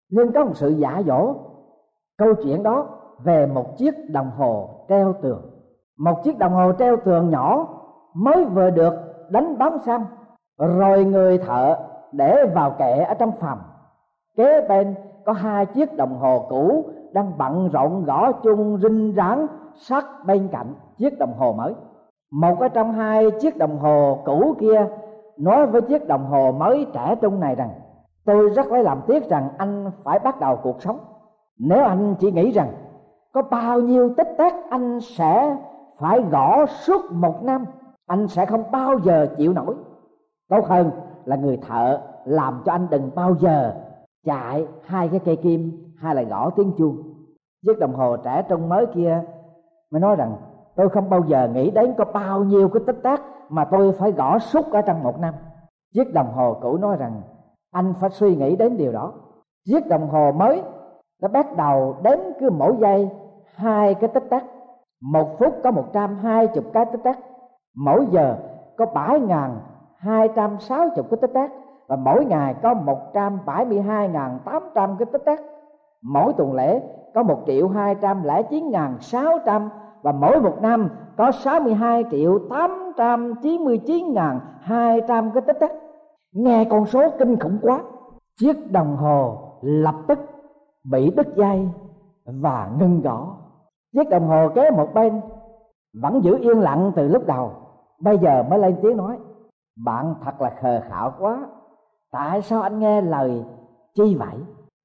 nhưng 0.10 0.32
có 0.32 0.46
một 0.46 0.52
sự 0.56 0.70
giả 0.70 1.02
dỗ. 1.08 1.34
Câu 2.18 2.34
chuyện 2.44 2.64
đó 2.64 2.88
về 3.24 3.46
một 3.46 3.78
chiếc 3.78 4.10
đồng 4.10 4.32
hồ 4.38 4.70
treo 4.90 5.14
tường. 5.22 5.42
Một 5.98 6.24
chiếc 6.24 6.38
đồng 6.38 6.54
hồ 6.54 6.72
treo 6.80 6.98
tường 6.98 7.30
nhỏ 7.30 7.68
mới 8.14 8.46
vừa 8.46 8.70
được 8.70 8.94
đánh 9.30 9.58
bóng 9.58 9.80
xong 9.86 10.06
rồi 10.58 11.06
người 11.06 11.38
thợ 11.38 11.76
để 12.12 12.46
vào 12.56 12.72
kệ 12.72 13.00
ở 13.00 13.14
trong 13.14 13.32
phòng. 13.40 13.60
Kế 14.38 14.62
bên 14.70 14.96
có 15.26 15.34
hai 15.34 15.66
chiếc 15.66 15.96
đồng 15.96 16.18
hồ 16.18 16.46
cũ 16.50 16.86
đang 17.14 17.38
bận 17.38 17.70
rộn 17.70 18.06
gõ 18.06 18.32
chung 18.32 18.78
rinh 18.82 19.14
ráng 19.14 19.48
sát 19.76 20.06
bên 20.26 20.48
cạnh 20.52 20.74
chiếc 20.98 21.20
đồng 21.20 21.34
hồ 21.38 21.54
mới. 21.54 21.74
Một 22.32 22.60
ở 22.60 22.68
trong 22.68 22.92
hai 22.92 23.32
chiếc 23.42 23.58
đồng 23.58 23.80
hồ 23.80 24.18
cũ 24.26 24.56
kia 24.60 24.88
nói 25.38 25.68
với 25.68 25.82
chiếc 25.82 26.08
đồng 26.08 26.26
hồ 26.26 26.52
mới 26.52 26.88
trẻ 26.94 27.16
trung 27.22 27.40
này 27.40 27.56
rằng, 27.56 27.70
tôi 28.26 28.50
rất 28.50 28.72
lấy 28.72 28.84
làm 28.84 29.02
tiếc 29.08 29.30
rằng 29.30 29.50
anh 29.58 29.92
phải 30.04 30.20
bắt 30.20 30.40
đầu 30.40 30.60
cuộc 30.64 30.82
sống. 30.82 31.00
Nếu 31.60 31.84
anh 31.84 32.16
chỉ 32.20 32.32
nghĩ 32.32 32.52
rằng 32.52 32.72
có 33.34 33.42
bao 33.42 33.80
nhiêu 33.80 34.14
tích 34.18 34.36
tắc 34.38 34.54
anh 34.70 35.00
sẽ 35.00 35.58
phải 36.00 36.22
gõ 36.22 36.66
suốt 36.66 37.12
một 37.12 37.44
năm, 37.44 37.66
anh 38.08 38.28
sẽ 38.28 38.46
không 38.46 38.64
bao 38.72 39.00
giờ 39.00 39.28
chịu 39.38 39.54
nổi. 39.54 39.76
Tốt 40.50 40.66
hơn 40.66 40.92
là 41.26 41.36
người 41.36 41.58
thợ 41.58 42.00
làm 42.26 42.62
cho 42.66 42.72
anh 42.72 42.88
đừng 42.90 43.10
bao 43.16 43.36
giờ 43.40 43.74
chạy 44.26 44.66
hai 44.84 45.08
cái 45.08 45.20
cây 45.20 45.36
kim 45.36 45.89
hay 46.02 46.16
là 46.16 46.22
gõ 46.22 46.50
tiếng 46.50 46.72
chuông. 46.78 46.98
Chiếc 47.66 47.80
đồng 47.80 47.94
hồ 47.94 48.18
trẻ 48.18 48.44
trong 48.50 48.70
mới 48.70 48.86
kia 48.86 49.22
mới 49.92 50.02
nói 50.02 50.16
rằng, 50.16 50.36
tôi 50.76 50.90
không 50.90 51.10
bao 51.10 51.24
giờ 51.28 51.50
nghĩ 51.54 51.72
đến 51.72 51.94
có 51.98 52.06
bao 52.06 52.44
nhiêu 52.44 52.70
cái 52.70 52.84
tích 52.88 53.00
tắc 53.04 53.22
mà 53.50 53.66
tôi 53.66 53.92
phải 53.92 54.12
gõ 54.12 54.40
suốt 54.40 54.72
ở 54.72 54.82
trong 54.82 55.04
một 55.04 55.20
năm. 55.20 55.34
Chiếc 55.94 56.14
đồng 56.14 56.32
hồ 56.34 56.58
cũ 56.62 56.78
nói 56.78 56.98
rằng, 57.00 57.22
anh 57.72 57.94
phải 58.00 58.10
suy 58.10 58.36
nghĩ 58.36 58.56
đến 58.56 58.78
điều 58.78 58.92
đó. 58.92 59.14
Chiếc 59.66 59.88
đồng 59.88 60.10
hồ 60.10 60.32
mới 60.32 60.64
nó 61.22 61.28
bắt 61.28 61.58
đầu 61.58 61.96
đếm 62.04 62.18
cứ 62.40 62.50
mỗi 62.50 62.76
giây 62.80 63.10
hai 63.56 63.94
cái 63.94 64.10
tích 64.14 64.30
tắc. 64.30 64.44
Một 65.02 65.40
phút 65.40 65.56
có 65.64 65.72
một 65.72 65.86
trăm 65.94 66.16
hai 66.16 66.48
chục 66.48 66.64
cái 66.74 66.86
tích 66.86 67.04
tắc. 67.04 67.20
Mỗi 67.76 68.08
giờ 68.12 68.36
có 68.78 68.86
bảy 68.86 69.20
ngàn 69.20 69.60
hai 69.98 70.30
trăm 70.36 70.60
sáu 70.60 70.90
chục 70.96 71.06
cái 71.10 71.18
tích 71.22 71.34
tắc. 71.34 71.52
Và 71.88 71.96
mỗi 71.96 72.26
ngày 72.26 72.56
có 72.64 72.74
một 72.74 73.14
trăm 73.14 73.40
bảy 73.46 73.66
mươi 73.66 73.82
hai 73.82 74.10
ngàn 74.10 74.40
tám 74.46 74.64
trăm 74.76 74.96
cái 75.00 75.06
tích 75.06 75.26
tắc 75.26 75.40
mỗi 76.04 76.34
tuần 76.38 76.54
lễ 76.54 76.82
có 77.16 77.24
một 77.24 77.44
triệu 77.48 77.68
hai 77.68 77.96
trăm 77.96 78.24
lẻ 78.24 78.44
chín 78.44 78.70
ngàn 78.72 78.98
sáu 79.00 79.40
trăm 79.46 79.70
và 80.02 80.12
mỗi 80.12 80.42
một 80.42 80.58
năm 80.62 80.90
có 81.18 81.32
62 81.32 82.04
triệu 82.12 82.40
899 82.50 84.14
ngàn 84.14 84.40
200 84.62 85.32
cái 85.32 85.42
tích 85.48 85.58
tắc 85.60 85.72
nghe 86.32 86.66
con 86.70 86.86
số 86.86 87.10
kinh 87.20 87.40
khủng 87.40 87.60
quá, 87.62 87.82
chiếc 88.40 88.72
đồng 88.72 88.96
hồ 88.96 89.38
lập 89.62 89.96
tức 90.08 90.20
bị 90.84 91.12
đứt 91.12 91.36
dây 91.36 91.70
và 92.26 92.70
ngưng 92.80 93.02
gõ. 93.02 93.38
Chiếc 93.94 94.10
đồng 94.10 94.28
hồ 94.28 94.50
kế 94.56 94.72
một 94.72 94.94
bên 94.94 95.22
vẫn 96.02 96.24
giữ 96.24 96.38
yên 96.38 96.60
lặng 96.60 96.92
từ 96.96 97.08
lúc 97.08 97.28
đầu, 97.28 97.52
bây 98.00 98.18
giờ 98.18 98.44
mới 98.50 98.60
lên 98.60 98.76
tiếng 98.82 98.98
nói, 98.98 99.18
bạn 99.86 100.16
thật 100.24 100.42
là 100.42 100.56
khờ 100.62 100.82
khạo 100.90 101.14
quá, 101.20 101.46
tại 102.12 102.42
sao 102.42 102.62
anh 102.62 102.80
nghe 102.80 103.02
lời 103.02 103.44
chi 103.94 104.16
vậy? 104.16 104.36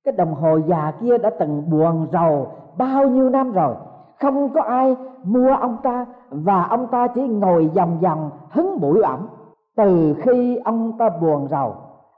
Cái 0.04 0.12
đồng 0.12 0.34
hồ 0.34 0.56
già 0.56 0.92
kia 1.00 1.18
đã 1.18 1.30
từng 1.38 1.70
buồn 1.70 2.06
rầu 2.12 2.48
bao 2.78 3.08
nhiêu 3.08 3.30
năm 3.30 3.52
rồi. 3.52 3.74
Không 4.20 4.52
có 4.54 4.62
ai 4.62 4.96
mua 5.24 5.54
ông 5.60 5.76
ta 5.82 6.06
và 6.30 6.64
ông 6.64 6.86
ta 6.86 7.06
chỉ 7.14 7.28
ngồi 7.28 7.70
vòng 7.74 7.98
vòng 8.00 8.30
hứng 8.50 8.80
bụi 8.80 9.00
ẩm. 9.02 9.28
Từ 9.76 10.14
khi 10.22 10.56
ông 10.56 10.98
ta 10.98 11.08
buồn 11.20 11.48
rầu 11.50 11.74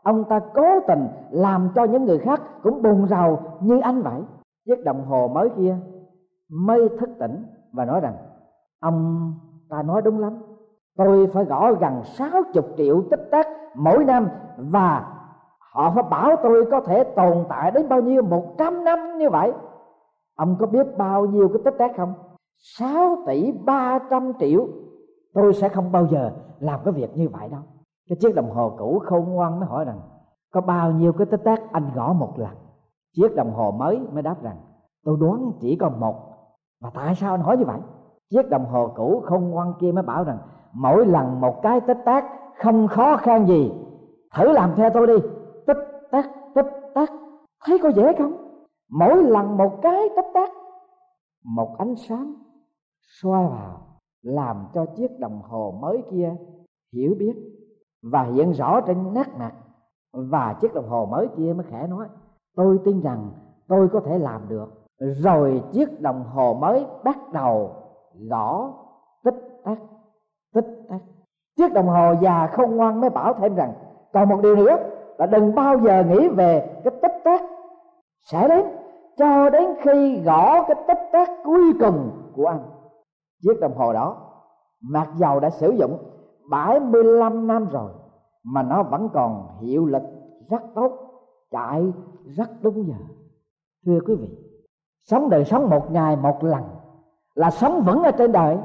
ông 0.06 0.24
ta 0.24 0.40
cố 0.54 0.80
tình 0.86 1.08
làm 1.30 1.68
cho 1.74 1.84
những 1.84 2.04
người 2.04 2.18
khác 2.18 2.40
cũng 2.62 2.82
buồn 2.82 3.06
rầu 3.06 3.38
như 3.60 3.80
anh 3.80 4.02
vậy. 4.02 4.22
Chiếc 4.66 4.84
đồng 4.84 5.04
hồ 5.04 5.28
mới 5.28 5.48
kia 5.56 5.76
mới 6.50 6.88
thức 6.88 7.10
tỉnh 7.18 7.44
và 7.72 7.84
nói 7.84 8.00
rằng, 8.00 8.14
ông 8.80 9.32
ta 9.70 9.82
nói 9.82 10.02
đúng 10.02 10.18
lắm. 10.18 10.32
Tôi 10.96 11.26
phải 11.26 11.44
gõ 11.44 11.72
gần 11.72 12.00
sáu 12.04 12.42
chục 12.52 12.66
triệu 12.76 13.02
tích 13.10 13.28
tắc 13.30 13.46
mỗi 13.74 14.04
năm 14.04 14.28
và 14.56 15.15
họ 15.76 15.92
phải 15.94 16.04
bảo 16.10 16.36
tôi 16.42 16.66
có 16.70 16.80
thể 16.80 17.04
tồn 17.04 17.44
tại 17.48 17.70
đến 17.70 17.88
bao 17.88 18.00
nhiêu, 18.00 18.22
một 18.22 18.54
trăm 18.58 18.84
năm 18.84 18.98
như 19.18 19.30
vậy. 19.30 19.52
Ông 20.36 20.56
có 20.60 20.66
biết 20.66 20.86
bao 20.98 21.26
nhiêu 21.26 21.48
cái 21.48 21.62
tích 21.64 21.74
tắc 21.78 21.96
không? 21.96 22.14
6 22.56 23.16
tỷ 23.26 23.52
300 23.52 24.32
triệu. 24.40 24.66
Tôi 25.34 25.54
sẽ 25.54 25.68
không 25.68 25.92
bao 25.92 26.06
giờ 26.06 26.30
làm 26.58 26.80
cái 26.84 26.92
việc 26.92 27.16
như 27.16 27.28
vậy 27.28 27.48
đâu. 27.48 27.60
Cái 28.08 28.16
chiếc 28.20 28.34
đồng 28.34 28.50
hồ 28.50 28.72
cũ 28.78 29.02
khôn 29.06 29.24
ngoan 29.24 29.60
mới 29.60 29.68
hỏi 29.68 29.84
rằng, 29.84 30.00
có 30.52 30.60
bao 30.60 30.90
nhiêu 30.90 31.12
cái 31.12 31.26
tích 31.26 31.44
tắc 31.44 31.72
anh 31.72 31.90
gõ 31.94 32.12
một 32.12 32.38
lần? 32.38 32.50
Chiếc 33.16 33.36
đồng 33.36 33.52
hồ 33.52 33.70
mới 33.70 34.00
mới 34.12 34.22
đáp 34.22 34.42
rằng, 34.42 34.56
tôi 35.04 35.16
đoán 35.20 35.52
chỉ 35.60 35.76
có 35.76 35.88
một. 35.88 36.16
Và 36.82 36.90
tại 36.94 37.14
sao 37.14 37.34
anh 37.34 37.40
hỏi 37.40 37.56
như 37.56 37.64
vậy? 37.64 37.80
Chiếc 38.30 38.50
đồng 38.50 38.64
hồ 38.66 38.92
cũ 38.96 39.22
không 39.24 39.50
ngoan 39.50 39.72
kia 39.80 39.92
mới 39.92 40.02
bảo 40.02 40.24
rằng, 40.24 40.38
mỗi 40.72 41.06
lần 41.06 41.40
một 41.40 41.62
cái 41.62 41.80
tích 41.80 41.98
tắc 42.04 42.24
không 42.58 42.88
khó 42.88 43.16
khăn 43.16 43.46
gì, 43.46 43.72
thử 44.36 44.52
làm 44.52 44.70
theo 44.76 44.90
tôi 44.90 45.06
đi 45.06 45.14
thấy 47.66 47.78
có 47.82 47.88
dễ 47.88 48.14
không? 48.18 48.32
Mỗi 48.90 49.22
lần 49.22 49.56
một 49.56 49.78
cái 49.82 50.08
tích 50.16 50.30
tắc 50.34 50.50
một 51.44 51.78
ánh 51.78 51.96
sáng 51.96 52.34
soi 53.22 53.46
vào, 53.46 53.80
làm 54.22 54.66
cho 54.74 54.86
chiếc 54.96 55.18
đồng 55.18 55.42
hồ 55.42 55.78
mới 55.80 56.02
kia 56.10 56.34
hiểu 56.92 57.14
biết 57.18 57.34
và 58.02 58.22
hiện 58.22 58.52
rõ 58.52 58.80
trên 58.80 59.14
nét 59.14 59.26
mặt. 59.38 59.52
Và 60.12 60.56
chiếc 60.60 60.74
đồng 60.74 60.88
hồ 60.88 61.06
mới 61.06 61.28
kia 61.36 61.52
mới 61.56 61.66
khẽ 61.70 61.86
nói, 61.86 62.08
tôi 62.56 62.78
tin 62.84 63.00
rằng 63.00 63.30
tôi 63.68 63.88
có 63.92 64.00
thể 64.00 64.18
làm 64.18 64.48
được. 64.48 64.68
Rồi 64.98 65.62
chiếc 65.72 66.00
đồng 66.00 66.24
hồ 66.24 66.54
mới 66.54 66.86
bắt 67.04 67.32
đầu 67.32 67.70
gõ, 68.28 68.72
tích 69.24 69.60
tắc 69.64 69.78
tích 70.54 70.84
tắc. 70.88 71.00
Chiếc 71.56 71.72
đồng 71.72 71.86
hồ 71.86 72.14
già 72.22 72.46
không 72.46 72.76
ngoan 72.76 73.00
mới 73.00 73.10
bảo 73.10 73.34
thêm 73.34 73.54
rằng, 73.54 73.72
còn 74.12 74.28
một 74.28 74.40
điều 74.42 74.56
nữa, 74.56 74.76
là 75.18 75.26
đừng 75.26 75.54
bao 75.54 75.78
giờ 75.78 76.04
nghĩ 76.04 76.28
về 76.28 76.80
cái 76.84 76.94
tích 77.02 77.20
tắc 77.24 77.40
sẽ 78.30 78.48
đến, 78.48 78.66
cho 79.16 79.50
đến 79.50 79.64
khi 79.82 80.20
gõ 80.20 80.62
cái 80.62 80.76
tích 80.88 81.08
tắc 81.12 81.30
cuối 81.44 81.72
cùng 81.80 82.10
của 82.36 82.46
anh 82.46 82.62
chiếc 83.42 83.60
đồng 83.60 83.74
hồ 83.76 83.92
đó, 83.92 84.16
mặc 84.82 85.08
dầu 85.14 85.40
đã 85.40 85.50
sử 85.50 85.70
dụng 85.70 85.98
75 86.50 87.46
năm 87.46 87.68
rồi, 87.68 87.90
mà 88.44 88.62
nó 88.62 88.82
vẫn 88.82 89.08
còn 89.12 89.58
hiệu 89.60 89.86
lực 89.86 90.02
rất 90.50 90.62
tốt, 90.74 90.92
chạy 91.50 91.92
rất 92.24 92.50
đúng 92.62 92.86
giờ. 92.86 92.94
Thưa 93.86 94.00
quý 94.06 94.14
vị, 94.14 94.28
sống 95.04 95.30
đời 95.30 95.44
sống 95.44 95.70
một 95.70 95.90
ngày 95.90 96.16
một 96.16 96.44
lần 96.44 96.62
là 97.34 97.50
sống 97.50 97.82
vững 97.86 98.02
ở 98.02 98.10
trên 98.10 98.32
đời. 98.32 98.58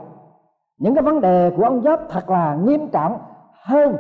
Những 0.78 0.96
cái 0.96 1.04
vấn 1.04 1.22
đề 1.22 1.52
của 1.58 1.64
ông 1.64 1.82
Gióp 1.82 2.00
thật 2.10 2.30
là 2.30 2.56
nghiêm 2.56 2.88
trọng 2.88 3.18
hơn 3.52 3.98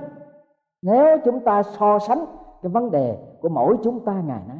nếu 0.81 1.17
chúng 1.25 1.39
ta 1.39 1.63
so 1.63 1.99
sánh 1.99 2.25
cái 2.61 2.69
vấn 2.69 2.91
đề 2.91 3.17
của 3.41 3.49
mỗi 3.49 3.77
chúng 3.83 4.05
ta 4.05 4.13
ngày 4.13 4.41
nay 4.47 4.57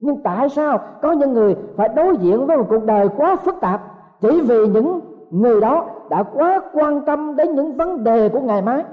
nhưng 0.00 0.22
tại 0.22 0.48
sao 0.48 0.78
có 1.02 1.12
những 1.12 1.32
người 1.32 1.56
phải 1.76 1.88
đối 1.88 2.16
diện 2.16 2.46
với 2.46 2.56
một 2.56 2.66
cuộc 2.68 2.84
đời 2.84 3.08
quá 3.16 3.36
phức 3.36 3.60
tạp 3.60 3.82
chỉ 4.20 4.40
vì 4.40 4.68
những 4.68 5.00
người 5.30 5.60
đó 5.60 5.86
đã 6.10 6.22
quá 6.22 6.60
quan 6.72 7.04
tâm 7.04 7.36
đến 7.36 7.54
những 7.54 7.76
vấn 7.76 8.04
đề 8.04 8.28
của 8.28 8.40
ngày 8.40 8.62
mai? 8.62 8.84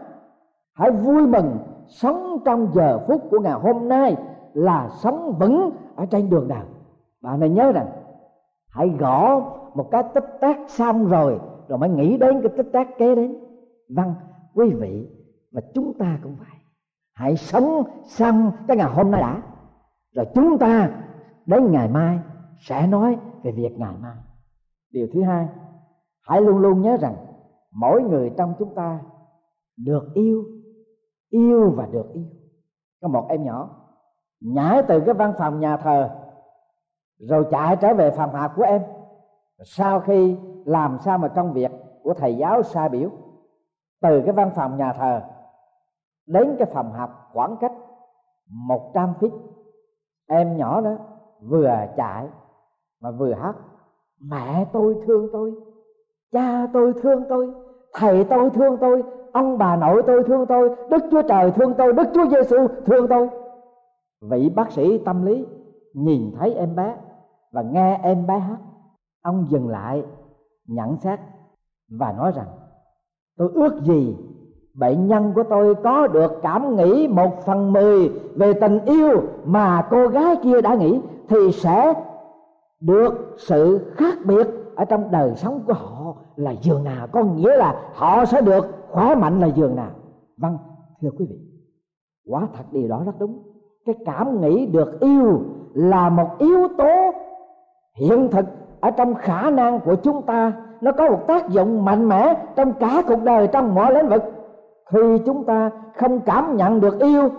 Hãy 0.73 0.91
vui 0.91 1.27
mừng 1.27 1.57
sống 1.87 2.39
trong 2.45 2.67
giờ 2.73 2.99
phút 3.07 3.21
của 3.31 3.39
ngày 3.39 3.53
hôm 3.53 3.87
nay 3.87 4.15
là 4.53 4.89
sống 4.89 5.35
vững 5.39 5.71
ở 5.95 6.05
trên 6.05 6.29
đường 6.29 6.47
đạo 6.47 6.63
bạn 7.25 7.39
nên 7.39 7.53
nhớ 7.53 7.71
rằng, 7.71 7.87
hãy 8.69 8.89
gõ 8.99 9.39
một 9.73 9.91
cái 9.91 10.03
tích 10.13 10.37
tác 10.41 10.57
xong 10.67 11.05
rồi 11.05 11.39
rồi 11.67 11.77
mới 11.77 11.89
nghĩ 11.89 12.17
đến 12.17 12.41
cái 12.41 12.51
tích 12.57 12.67
tác 12.73 12.97
kế 12.97 13.15
đến. 13.15 13.35
Vâng 13.89 14.13
quý 14.53 14.69
vị 14.69 15.07
và 15.51 15.61
chúng 15.73 15.93
ta 15.93 16.17
cũng 16.23 16.35
vậy. 16.39 16.59
Hãy 17.13 17.35
sống 17.35 17.83
xong 18.03 18.51
cái 18.67 18.77
ngày 18.77 18.89
hôm 18.89 19.11
nay 19.11 19.21
đã 19.21 19.41
rồi 20.15 20.25
chúng 20.35 20.57
ta 20.57 20.91
đến 21.45 21.71
ngày 21.71 21.87
mai 21.87 22.19
sẽ 22.59 22.87
nói 22.87 23.17
về 23.43 23.51
việc 23.51 23.71
ngày 23.77 23.95
mai. 24.01 24.17
Điều 24.91 25.07
thứ 25.13 25.23
hai, 25.23 25.47
hãy 26.21 26.41
luôn 26.41 26.57
luôn 26.57 26.81
nhớ 26.81 26.97
rằng 26.97 27.15
mỗi 27.71 28.01
người 28.01 28.31
trong 28.37 28.53
chúng 28.59 28.75
ta 28.75 28.99
được 29.77 30.13
yêu 30.13 30.43
yêu 31.29 31.73
và 31.75 31.85
được 31.85 32.13
yêu. 32.13 32.25
Có 33.01 33.07
một 33.07 33.27
em 33.29 33.43
nhỏ 33.43 33.69
nhảy 34.41 34.83
từ 34.87 34.99
cái 35.05 35.13
văn 35.13 35.33
phòng 35.37 35.59
nhà 35.59 35.77
thờ 35.77 36.09
rồi 37.19 37.45
chạy 37.51 37.75
trở 37.75 37.93
về 37.93 38.11
phòng 38.11 38.33
học 38.33 38.51
của 38.55 38.63
em. 38.63 38.81
Sau 39.63 39.99
khi 39.99 40.37
làm 40.65 40.97
sao 41.05 41.17
mà 41.17 41.27
công 41.27 41.53
việc 41.53 41.71
của 42.03 42.13
thầy 42.13 42.37
giáo 42.37 42.63
sai 42.63 42.89
biểu, 42.89 43.09
từ 44.01 44.21
cái 44.25 44.33
văn 44.33 44.51
phòng 44.55 44.77
nhà 44.77 44.93
thờ 44.93 45.21
đến 46.27 46.55
cái 46.59 46.67
phòng 46.73 46.91
học 46.91 47.29
khoảng 47.33 47.55
cách 47.61 47.71
100 48.49 49.13
feet 49.19 49.54
em 50.27 50.57
nhỏ 50.57 50.81
đó 50.81 50.95
vừa 51.41 51.85
chạy 51.97 52.27
mà 53.01 53.11
vừa 53.11 53.33
hát, 53.33 53.55
mẹ 54.21 54.65
tôi 54.73 54.95
thương 55.07 55.29
tôi, 55.33 55.53
cha 56.31 56.67
tôi 56.73 56.93
thương 57.01 57.23
tôi, 57.29 57.53
thầy 57.93 58.23
tôi 58.23 58.49
thương 58.49 58.77
tôi, 58.81 59.03
ông 59.33 59.57
bà 59.57 59.75
nội 59.75 60.03
tôi 60.07 60.23
thương 60.23 60.45
tôi, 60.45 60.75
đức 60.89 61.03
chúa 61.11 61.21
trời 61.21 61.51
thương 61.51 61.73
tôi, 61.77 61.93
đức 61.93 62.07
chúa 62.13 62.27
giêsu 62.29 62.67
thương 62.85 63.07
tôi. 63.07 63.29
Vị 64.21 64.49
bác 64.55 64.71
sĩ 64.71 64.97
tâm 64.97 65.25
lý 65.25 65.45
nhìn 65.93 66.31
thấy 66.39 66.53
em 66.53 66.75
bé 66.75 66.95
và 67.51 67.61
nghe 67.61 67.99
em 68.03 68.27
bé 68.27 68.39
hát, 68.39 68.57
ông 69.21 69.45
dừng 69.49 69.69
lại 69.69 70.05
nhận 70.67 70.97
xét 70.97 71.19
và 71.89 72.11
nói 72.11 72.31
rằng, 72.35 72.47
tôi 73.37 73.49
ước 73.53 73.81
gì 73.83 74.17
bệnh 74.79 75.07
nhân 75.07 75.31
của 75.35 75.43
tôi 75.49 75.75
có 75.75 76.07
được 76.07 76.39
cảm 76.41 76.75
nghĩ 76.75 77.07
một 77.07 77.45
phần 77.45 77.73
mười 77.73 78.11
về 78.35 78.53
tình 78.53 78.79
yêu 78.85 79.21
mà 79.45 79.87
cô 79.89 80.07
gái 80.07 80.35
kia 80.43 80.61
đã 80.61 80.75
nghĩ, 80.75 81.01
thì 81.29 81.51
sẽ 81.51 81.93
được 82.81 83.35
sự 83.37 83.91
khác 83.95 84.17
biệt 84.25 84.47
ở 84.75 84.85
trong 84.85 85.11
đời 85.11 85.35
sống 85.35 85.61
của 85.67 85.73
họ 85.73 86.15
là 86.35 86.53
giường 86.61 86.83
nào. 86.83 87.07
Có 87.11 87.23
nghĩa 87.23 87.57
là 87.57 87.75
họ 87.93 88.25
sẽ 88.25 88.41
được 88.41 88.65
khỏe 88.91 89.15
mạnh 89.15 89.39
là 89.39 89.47
giường 89.47 89.75
nào. 89.75 89.91
Vâng 90.37 90.57
thưa 91.01 91.09
quý 91.17 91.25
vị, 91.29 91.35
quả 92.29 92.47
thật 92.57 92.63
điều 92.71 92.87
đó 92.87 93.03
rất 93.05 93.19
đúng. 93.19 93.43
Cái 93.85 93.95
cảm 94.05 94.41
nghĩ 94.41 94.65
được 94.65 94.99
yêu 94.99 95.41
là 95.73 96.09
một 96.09 96.27
yếu 96.39 96.67
tố 96.77 97.11
hiện 97.99 98.27
thực 98.31 98.45
ở 98.79 98.91
trong 98.91 99.15
khả 99.15 99.49
năng 99.49 99.79
của 99.79 99.95
chúng 99.95 100.21
ta. 100.21 100.53
Nó 100.81 100.91
có 100.91 101.09
một 101.09 101.27
tác 101.27 101.49
dụng 101.49 101.85
mạnh 101.85 102.09
mẽ 102.09 102.45
trong 102.55 102.73
cả 102.73 103.03
cuộc 103.07 103.23
đời, 103.23 103.47
trong 103.47 103.75
mọi 103.75 103.93
lĩnh 103.93 104.09
vực 104.09 104.23
khi 104.91 105.19
chúng 105.25 105.45
ta 105.45 105.71
không 105.95 106.19
cảm 106.19 106.55
nhận 106.55 106.81
được 106.81 106.99
yêu, 106.99 107.29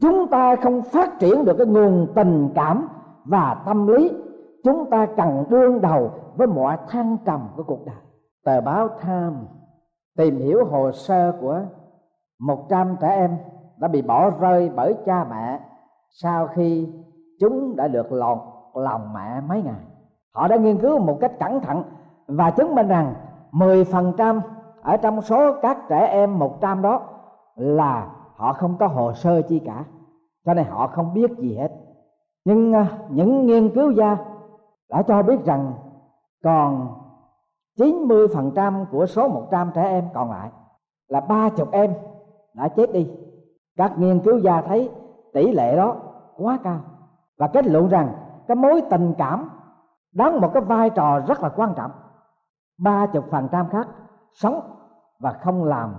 chúng 0.00 0.28
ta 0.28 0.56
không 0.56 0.82
phát 0.82 1.18
triển 1.18 1.44
được 1.44 1.54
cái 1.58 1.66
nguồn 1.66 2.06
tình 2.14 2.48
cảm 2.54 2.88
và 3.24 3.62
tâm 3.66 3.86
lý 3.86 4.12
chúng 4.64 4.90
ta 4.90 5.06
cần 5.16 5.44
đương 5.48 5.80
đầu 5.80 6.10
với 6.36 6.46
mọi 6.46 6.76
thăng 6.88 7.16
trầm 7.24 7.40
của 7.56 7.62
cuộc 7.62 7.86
đời 7.86 7.96
tờ 8.44 8.60
báo 8.60 8.88
Time 8.88 9.36
tìm 10.16 10.38
hiểu 10.38 10.64
hồ 10.64 10.92
sơ 10.92 11.32
của 11.40 11.60
100 12.40 12.96
trẻ 13.00 13.08
em 13.08 13.36
đã 13.76 13.88
bị 13.88 14.02
bỏ 14.02 14.30
rơi 14.30 14.70
bởi 14.76 14.94
cha 15.06 15.26
mẹ 15.30 15.60
sau 16.22 16.46
khi 16.46 16.88
chúng 17.40 17.76
đã 17.76 17.88
được 17.88 18.12
lọt 18.12 18.38
lòng 18.74 19.12
mẹ 19.14 19.40
mấy 19.48 19.62
ngày. 19.62 19.80
Họ 20.34 20.48
đã 20.48 20.56
nghiên 20.56 20.78
cứu 20.78 20.98
một 20.98 21.18
cách 21.20 21.32
cẩn 21.40 21.60
thận 21.60 21.82
và 22.26 22.50
chứng 22.50 22.74
minh 22.74 22.88
rằng 22.88 23.14
10% 23.52 24.40
ở 24.86 24.96
trong 24.96 25.22
số 25.22 25.52
các 25.62 25.78
trẻ 25.88 26.06
em 26.06 26.38
100 26.38 26.82
đó 26.82 27.00
là 27.56 28.08
họ 28.36 28.52
không 28.52 28.76
có 28.78 28.86
hồ 28.86 29.12
sơ 29.12 29.42
chi 29.42 29.58
cả, 29.66 29.84
cho 30.44 30.54
nên 30.54 30.66
họ 30.66 30.86
không 30.86 31.14
biết 31.14 31.30
gì 31.38 31.56
hết. 31.56 31.72
Nhưng 32.44 32.72
à, 32.72 32.86
những 33.08 33.46
nghiên 33.46 33.74
cứu 33.74 33.90
gia 33.90 34.16
đã 34.88 35.02
cho 35.02 35.22
biết 35.22 35.44
rằng 35.44 35.72
còn 36.44 36.88
90% 37.78 38.84
của 38.84 39.06
số 39.06 39.28
100 39.28 39.70
trẻ 39.74 39.82
em 39.82 40.04
còn 40.14 40.30
lại 40.30 40.50
là 41.08 41.20
ba 41.20 41.48
chục 41.48 41.68
em 41.72 41.94
đã 42.54 42.68
chết 42.68 42.92
đi. 42.92 43.10
Các 43.76 43.98
nghiên 43.98 44.20
cứu 44.20 44.38
gia 44.38 44.60
thấy 44.60 44.90
tỷ 45.32 45.52
lệ 45.52 45.76
đó 45.76 45.96
quá 46.36 46.58
cao 46.64 46.80
và 47.38 47.48
kết 47.48 47.66
luận 47.66 47.88
rằng 47.88 48.12
cái 48.48 48.56
mối 48.56 48.82
tình 48.90 49.14
cảm 49.18 49.50
đóng 50.12 50.40
một 50.40 50.50
cái 50.54 50.62
vai 50.62 50.90
trò 50.90 51.20
rất 51.26 51.42
là 51.42 51.48
quan 51.48 51.74
trọng. 51.76 51.90
Ba 52.78 53.06
chục 53.06 53.24
phần 53.30 53.48
trăm 53.52 53.68
khác 53.68 53.88
sống 54.36 54.60
và 55.20 55.32
không 55.32 55.64
làm 55.64 55.94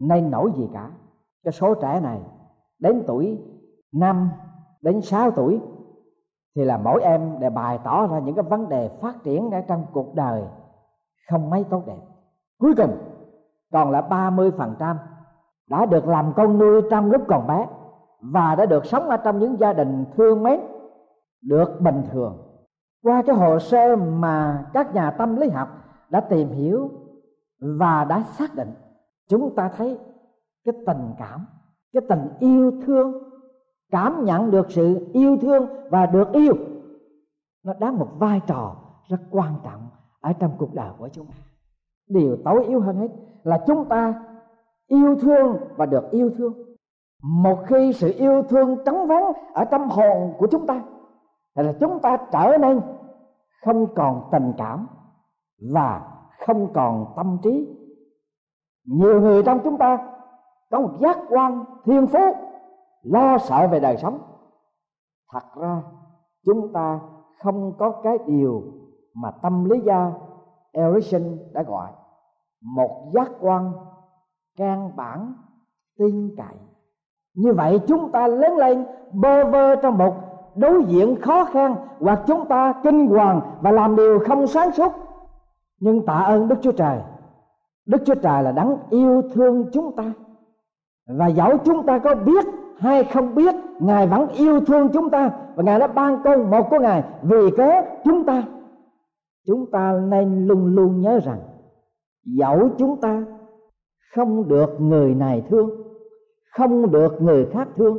nên 0.00 0.30
nổi 0.30 0.52
gì 0.56 0.68
cả. 0.72 0.90
Cái 1.44 1.52
số 1.52 1.74
trẻ 1.74 2.00
này 2.00 2.20
đến 2.78 3.02
tuổi 3.06 3.42
năm 3.92 4.30
đến 4.82 5.00
sáu 5.00 5.30
tuổi 5.30 5.60
thì 6.56 6.64
là 6.64 6.78
mỗi 6.78 7.02
em 7.02 7.36
để 7.40 7.50
bày 7.50 7.78
tỏ 7.84 8.06
ra 8.06 8.18
những 8.18 8.34
cái 8.34 8.44
vấn 8.44 8.68
đề 8.68 8.90
phát 9.00 9.14
triển 9.24 9.50
ở 9.50 9.60
trong 9.60 9.86
cuộc 9.92 10.14
đời 10.14 10.44
không 11.30 11.50
mấy 11.50 11.64
tốt 11.64 11.82
đẹp. 11.86 12.00
Cuối 12.58 12.74
cùng, 12.76 12.98
còn 13.72 13.90
là 13.90 14.00
ba 14.00 14.30
mươi 14.30 14.50
phần 14.50 14.74
trăm 14.78 14.98
đã 15.70 15.86
được 15.86 16.08
làm 16.08 16.32
con 16.36 16.58
nuôi 16.58 16.82
trong 16.90 17.10
lúc 17.10 17.22
còn 17.28 17.46
bé 17.46 17.66
và 18.20 18.54
đã 18.54 18.66
được 18.66 18.86
sống 18.86 19.08
ở 19.08 19.16
trong 19.16 19.38
những 19.38 19.56
gia 19.58 19.72
đình 19.72 20.04
thương 20.16 20.42
mến, 20.42 20.60
được 21.42 21.80
bình 21.80 22.02
thường. 22.12 22.38
Qua 23.02 23.22
cái 23.26 23.36
hồ 23.36 23.58
sơ 23.58 23.96
mà 23.96 24.64
các 24.72 24.94
nhà 24.94 25.10
tâm 25.10 25.36
lý 25.36 25.48
học 25.48 25.68
đã 26.10 26.20
tìm 26.20 26.48
hiểu 26.48 26.90
và 27.60 28.04
đã 28.04 28.22
xác 28.22 28.54
định 28.54 28.74
chúng 29.28 29.54
ta 29.54 29.70
thấy 29.76 29.98
cái 30.64 30.74
tình 30.86 31.14
cảm, 31.18 31.46
cái 31.92 32.02
tình 32.08 32.28
yêu 32.38 32.72
thương, 32.86 33.12
cảm 33.90 34.24
nhận 34.24 34.50
được 34.50 34.70
sự 34.70 35.06
yêu 35.12 35.36
thương 35.40 35.66
và 35.90 36.06
được 36.06 36.32
yêu, 36.32 36.54
nó 37.64 37.72
đóng 37.80 37.98
một 37.98 38.08
vai 38.18 38.40
trò 38.46 38.76
rất 39.08 39.20
quan 39.30 39.54
trọng 39.64 39.88
ở 40.20 40.32
trong 40.32 40.50
cuộc 40.58 40.74
đời 40.74 40.90
của 40.98 41.08
chúng 41.08 41.26
ta. 41.26 41.34
Điều 42.08 42.36
tối 42.44 42.64
yếu 42.64 42.80
hơn 42.80 42.96
hết 42.96 43.08
là 43.42 43.64
chúng 43.66 43.84
ta 43.84 44.24
yêu 44.86 45.16
thương 45.20 45.56
và 45.76 45.86
được 45.86 46.10
yêu 46.10 46.30
thương. 46.38 46.52
Một 47.22 47.58
khi 47.66 47.92
sự 47.92 48.14
yêu 48.16 48.42
thương 48.42 48.84
trống 48.84 49.06
vắng 49.06 49.32
ở 49.54 49.64
trong 49.64 49.88
hồn 49.88 50.34
của 50.38 50.46
chúng 50.46 50.66
ta, 50.66 50.82
thì 51.56 51.62
là 51.62 51.72
chúng 51.80 51.98
ta 52.00 52.16
trở 52.32 52.58
nên 52.60 52.80
không 53.64 53.94
còn 53.94 54.28
tình 54.32 54.52
cảm 54.58 54.86
và 55.72 56.17
không 56.46 56.72
còn 56.72 57.06
tâm 57.16 57.38
trí. 57.42 57.68
Nhiều 58.84 59.20
người 59.20 59.42
trong 59.42 59.60
chúng 59.64 59.78
ta 59.78 59.98
có 60.70 60.80
một 60.80 60.90
giác 61.00 61.18
quan 61.28 61.64
thiên 61.84 62.06
phú, 62.06 62.34
lo 63.02 63.38
sợ 63.38 63.68
về 63.68 63.80
đời 63.80 63.96
sống. 63.96 64.18
Thật 65.32 65.44
ra, 65.56 65.82
chúng 66.44 66.72
ta 66.72 67.00
không 67.42 67.72
có 67.78 67.90
cái 67.90 68.18
điều 68.26 68.62
mà 69.14 69.30
tâm 69.30 69.64
lý 69.64 69.80
gia 69.80 70.12
Erickson 70.72 71.22
đã 71.52 71.62
gọi 71.62 71.90
một 72.62 73.10
giác 73.14 73.30
quan 73.40 73.72
căn 74.58 74.90
bản, 74.96 75.34
tin 75.98 76.34
cậy. 76.36 76.56
Như 77.34 77.52
vậy 77.52 77.80
chúng 77.86 78.12
ta 78.12 78.26
lớn 78.26 78.56
lên, 78.56 78.86
bơ 79.12 79.44
vơ 79.44 79.76
trong 79.76 79.98
một 79.98 80.14
đối 80.56 80.84
diện 80.84 81.16
khó 81.22 81.44
khăn, 81.44 81.76
hoặc 82.00 82.22
chúng 82.26 82.46
ta 82.48 82.74
kinh 82.82 83.06
hoàng 83.06 83.40
và 83.60 83.70
làm 83.70 83.96
điều 83.96 84.18
không 84.28 84.46
sáng 84.46 84.72
suốt 84.72 84.92
nhưng 85.80 86.06
tạ 86.06 86.14
ơn 86.14 86.48
đức 86.48 86.56
chúa 86.62 86.72
trời. 86.72 86.98
Đức 87.86 87.98
chúa 88.04 88.14
trời 88.14 88.42
là 88.42 88.52
đấng 88.52 88.76
yêu 88.90 89.22
thương 89.34 89.70
chúng 89.72 89.96
ta. 89.96 90.12
Và 91.06 91.26
dẫu 91.26 91.58
chúng 91.64 91.86
ta 91.86 91.98
có 91.98 92.14
biết 92.14 92.44
hay 92.78 93.04
không 93.04 93.34
biết, 93.34 93.54
ngài 93.80 94.06
vẫn 94.06 94.28
yêu 94.28 94.60
thương 94.60 94.88
chúng 94.92 95.10
ta. 95.10 95.30
Và 95.54 95.62
ngài 95.62 95.78
đã 95.78 95.86
ban 95.86 96.18
con 96.24 96.50
một 96.50 96.66
của 96.70 96.78
ngài 96.80 97.04
vì 97.22 97.50
cớ 97.56 97.82
chúng 98.04 98.24
ta. 98.24 98.44
Chúng 99.46 99.70
ta 99.70 100.00
nên 100.08 100.46
luôn 100.46 100.74
luôn 100.74 101.00
nhớ 101.00 101.20
rằng, 101.24 101.40
dẫu 102.24 102.68
chúng 102.78 103.00
ta 103.00 103.24
không 104.14 104.48
được 104.48 104.80
người 104.80 105.14
này 105.14 105.44
thương, 105.48 105.70
không 106.56 106.90
được 106.90 107.22
người 107.22 107.46
khác 107.52 107.68
thương, 107.76 107.98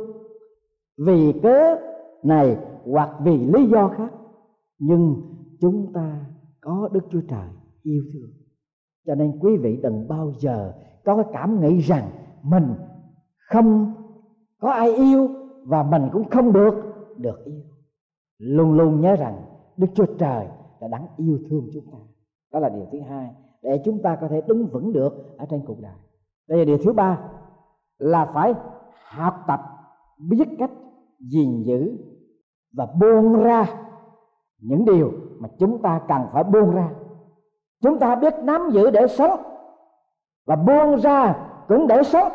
vì 1.06 1.40
cớ 1.42 1.76
này 2.22 2.58
hoặc 2.92 3.10
vì 3.24 3.38
lý 3.38 3.66
do 3.66 3.88
khác, 3.88 4.10
nhưng 4.78 5.16
chúng 5.60 5.92
ta 5.92 6.16
có 6.60 6.88
đức 6.92 7.00
chúa 7.10 7.20
trời 7.28 7.48
yêu 7.90 8.02
thương. 8.12 8.30
Cho 9.06 9.14
nên 9.14 9.38
quý 9.40 9.56
vị 9.56 9.80
đừng 9.82 10.08
bao 10.08 10.32
giờ 10.38 10.72
có 11.04 11.16
cái 11.16 11.24
cảm 11.32 11.60
nghĩ 11.60 11.78
rằng 11.78 12.10
mình 12.42 12.74
không 13.50 13.94
có 14.60 14.70
ai 14.70 14.94
yêu 14.94 15.28
và 15.66 15.82
mình 15.82 16.02
cũng 16.12 16.28
không 16.30 16.52
được 16.52 16.74
được 17.16 17.44
yêu. 17.44 17.60
Luôn 18.38 18.72
luôn 18.72 19.00
nhớ 19.00 19.16
rằng 19.16 19.42
đức 19.76 19.86
chúa 19.94 20.06
trời 20.18 20.46
đã 20.80 20.88
đáng 20.88 21.06
yêu 21.16 21.38
thương 21.50 21.68
chúng 21.72 21.84
ta. 21.92 21.98
Đó 22.52 22.58
là 22.58 22.68
điều 22.68 22.86
thứ 22.92 23.00
hai 23.00 23.30
để 23.62 23.82
chúng 23.84 24.02
ta 24.02 24.16
có 24.20 24.28
thể 24.28 24.42
đứng 24.46 24.66
vững 24.66 24.92
được 24.92 25.36
ở 25.38 25.46
trên 25.50 25.60
cuộc 25.66 25.80
đời. 25.80 25.94
Bây 26.48 26.58
giờ 26.58 26.64
điều 26.64 26.78
thứ 26.78 26.92
ba, 26.92 27.20
là 27.98 28.30
phải 28.34 28.54
học 29.10 29.34
tập, 29.46 29.60
biết 30.18 30.48
cách 30.58 30.70
gìn 31.18 31.62
giữ 31.62 31.96
và 32.72 32.86
buông 33.00 33.42
ra 33.42 33.66
những 34.58 34.84
điều 34.84 35.12
mà 35.38 35.48
chúng 35.58 35.82
ta 35.82 36.00
cần 36.08 36.22
phải 36.32 36.44
buông 36.44 36.70
ra 36.70 36.90
chúng 37.82 37.98
ta 37.98 38.14
biết 38.14 38.34
nắm 38.42 38.70
giữ 38.70 38.90
để 38.90 39.06
sống. 39.06 39.42
Và 40.46 40.56
buông 40.56 40.96
ra 40.96 41.34
cũng 41.68 41.86
để 41.86 42.02
sống. 42.02 42.32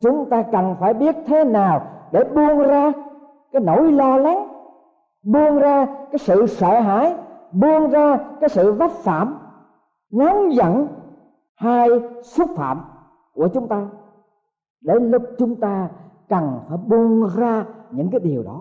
Chúng 0.00 0.30
ta 0.30 0.42
cần 0.52 0.76
phải 0.80 0.94
biết 0.94 1.16
thế 1.26 1.44
nào 1.44 1.86
để 2.12 2.24
buông 2.24 2.58
ra 2.58 2.92
cái 3.52 3.62
nỗi 3.62 3.92
lo 3.92 4.16
lắng, 4.16 4.48
buông 5.22 5.58
ra 5.58 5.86
cái 5.86 6.18
sự 6.18 6.46
sợ 6.46 6.80
hãi, 6.80 7.16
buông 7.52 7.90
ra 7.90 8.18
cái 8.40 8.48
sự 8.48 8.72
vấp 8.72 8.90
phạm, 8.90 9.38
nóng 10.12 10.54
giận 10.54 10.88
hay 11.54 11.88
xúc 12.22 12.50
phạm 12.56 12.80
của 13.34 13.48
chúng 13.48 13.68
ta. 13.68 13.86
Để 14.80 14.94
lúc 14.94 15.22
chúng 15.38 15.56
ta 15.56 15.88
cần 16.28 16.60
phải 16.68 16.78
buông 16.86 17.28
ra 17.36 17.64
những 17.90 18.10
cái 18.10 18.20
điều 18.20 18.42
đó. 18.42 18.60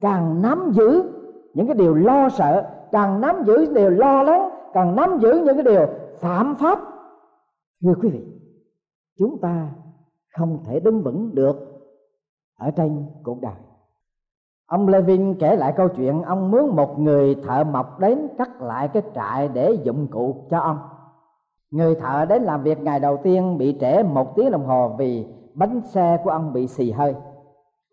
Càng 0.00 0.42
nắm 0.42 0.70
giữ 0.72 1.12
những 1.54 1.66
cái 1.66 1.76
điều 1.76 1.94
lo 1.94 2.28
sợ, 2.28 2.70
càng 2.92 3.20
nắm 3.20 3.42
giữ 3.44 3.74
điều 3.74 3.90
lo 3.90 4.22
lắng 4.22 4.55
càng 4.76 4.96
nắm 4.96 5.18
giữ 5.18 5.42
những 5.46 5.54
cái 5.54 5.64
điều 5.64 5.86
phạm 6.20 6.54
pháp. 6.56 6.78
Thưa 7.82 7.94
quý 8.02 8.08
vị, 8.08 8.24
chúng 9.18 9.40
ta 9.40 9.68
không 10.36 10.58
thể 10.64 10.80
đứng 10.80 11.02
vững 11.02 11.34
được 11.34 11.56
ở 12.58 12.70
trên 12.70 13.04
cuộc 13.22 13.40
đời. 13.40 13.54
Ông 14.66 14.88
Levin 14.88 15.34
kể 15.34 15.56
lại 15.56 15.72
câu 15.76 15.88
chuyện 15.88 16.22
ông 16.22 16.50
mướn 16.50 16.66
một 16.66 16.98
người 16.98 17.34
thợ 17.34 17.64
mộc 17.64 18.00
đến 18.00 18.28
cắt 18.38 18.62
lại 18.62 18.88
cái 18.88 19.02
trại 19.14 19.48
để 19.48 19.72
dụng 19.82 20.08
cụ 20.10 20.46
cho 20.50 20.58
ông. 20.58 20.78
Người 21.70 21.94
thợ 21.94 22.24
đến 22.24 22.42
làm 22.42 22.62
việc 22.62 22.80
ngày 22.80 23.00
đầu 23.00 23.16
tiên 23.22 23.58
bị 23.58 23.76
trễ 23.80 24.02
một 24.02 24.36
tiếng 24.36 24.50
đồng 24.50 24.66
hồ 24.66 24.94
vì 24.98 25.26
bánh 25.54 25.80
xe 25.80 26.18
của 26.24 26.30
ông 26.30 26.52
bị 26.52 26.66
xì 26.66 26.90
hơi. 26.90 27.14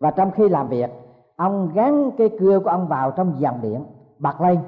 Và 0.00 0.10
trong 0.10 0.30
khi 0.30 0.48
làm 0.48 0.68
việc, 0.68 0.90
ông 1.36 1.70
gắn 1.74 2.10
cái 2.18 2.30
cưa 2.40 2.60
của 2.60 2.70
ông 2.70 2.88
vào 2.88 3.10
trong 3.10 3.34
dàn 3.40 3.54
điện, 3.62 3.84
bật 4.18 4.40
lên 4.40 4.58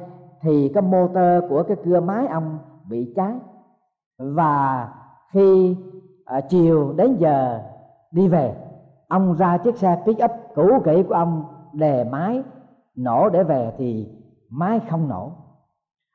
thì 0.41 0.71
cái 0.75 0.83
motor 0.83 1.51
của 1.51 1.63
cái 1.63 1.77
cưa 1.85 2.01
máy 2.01 2.27
ông 2.27 2.59
bị 2.89 3.13
cháy. 3.17 3.33
Và 4.19 4.89
khi 5.33 5.77
à, 6.25 6.41
chiều 6.41 6.93
đến 6.97 7.17
giờ 7.19 7.61
đi 8.11 8.29
về 8.29 8.55
ông 9.09 9.35
ra 9.35 9.59
chiếc 9.59 9.77
xe 9.77 10.03
pick 10.07 10.25
up 10.25 10.31
cũ 10.55 10.69
kỹ 10.85 11.03
của 11.03 11.15
ông 11.15 11.45
đề 11.73 12.05
máy 12.05 12.43
nổ 12.97 13.29
để 13.29 13.45
về 13.45 13.73
thì 13.79 14.09
máy 14.51 14.81
không 14.91 15.09
nổ. 15.09 15.33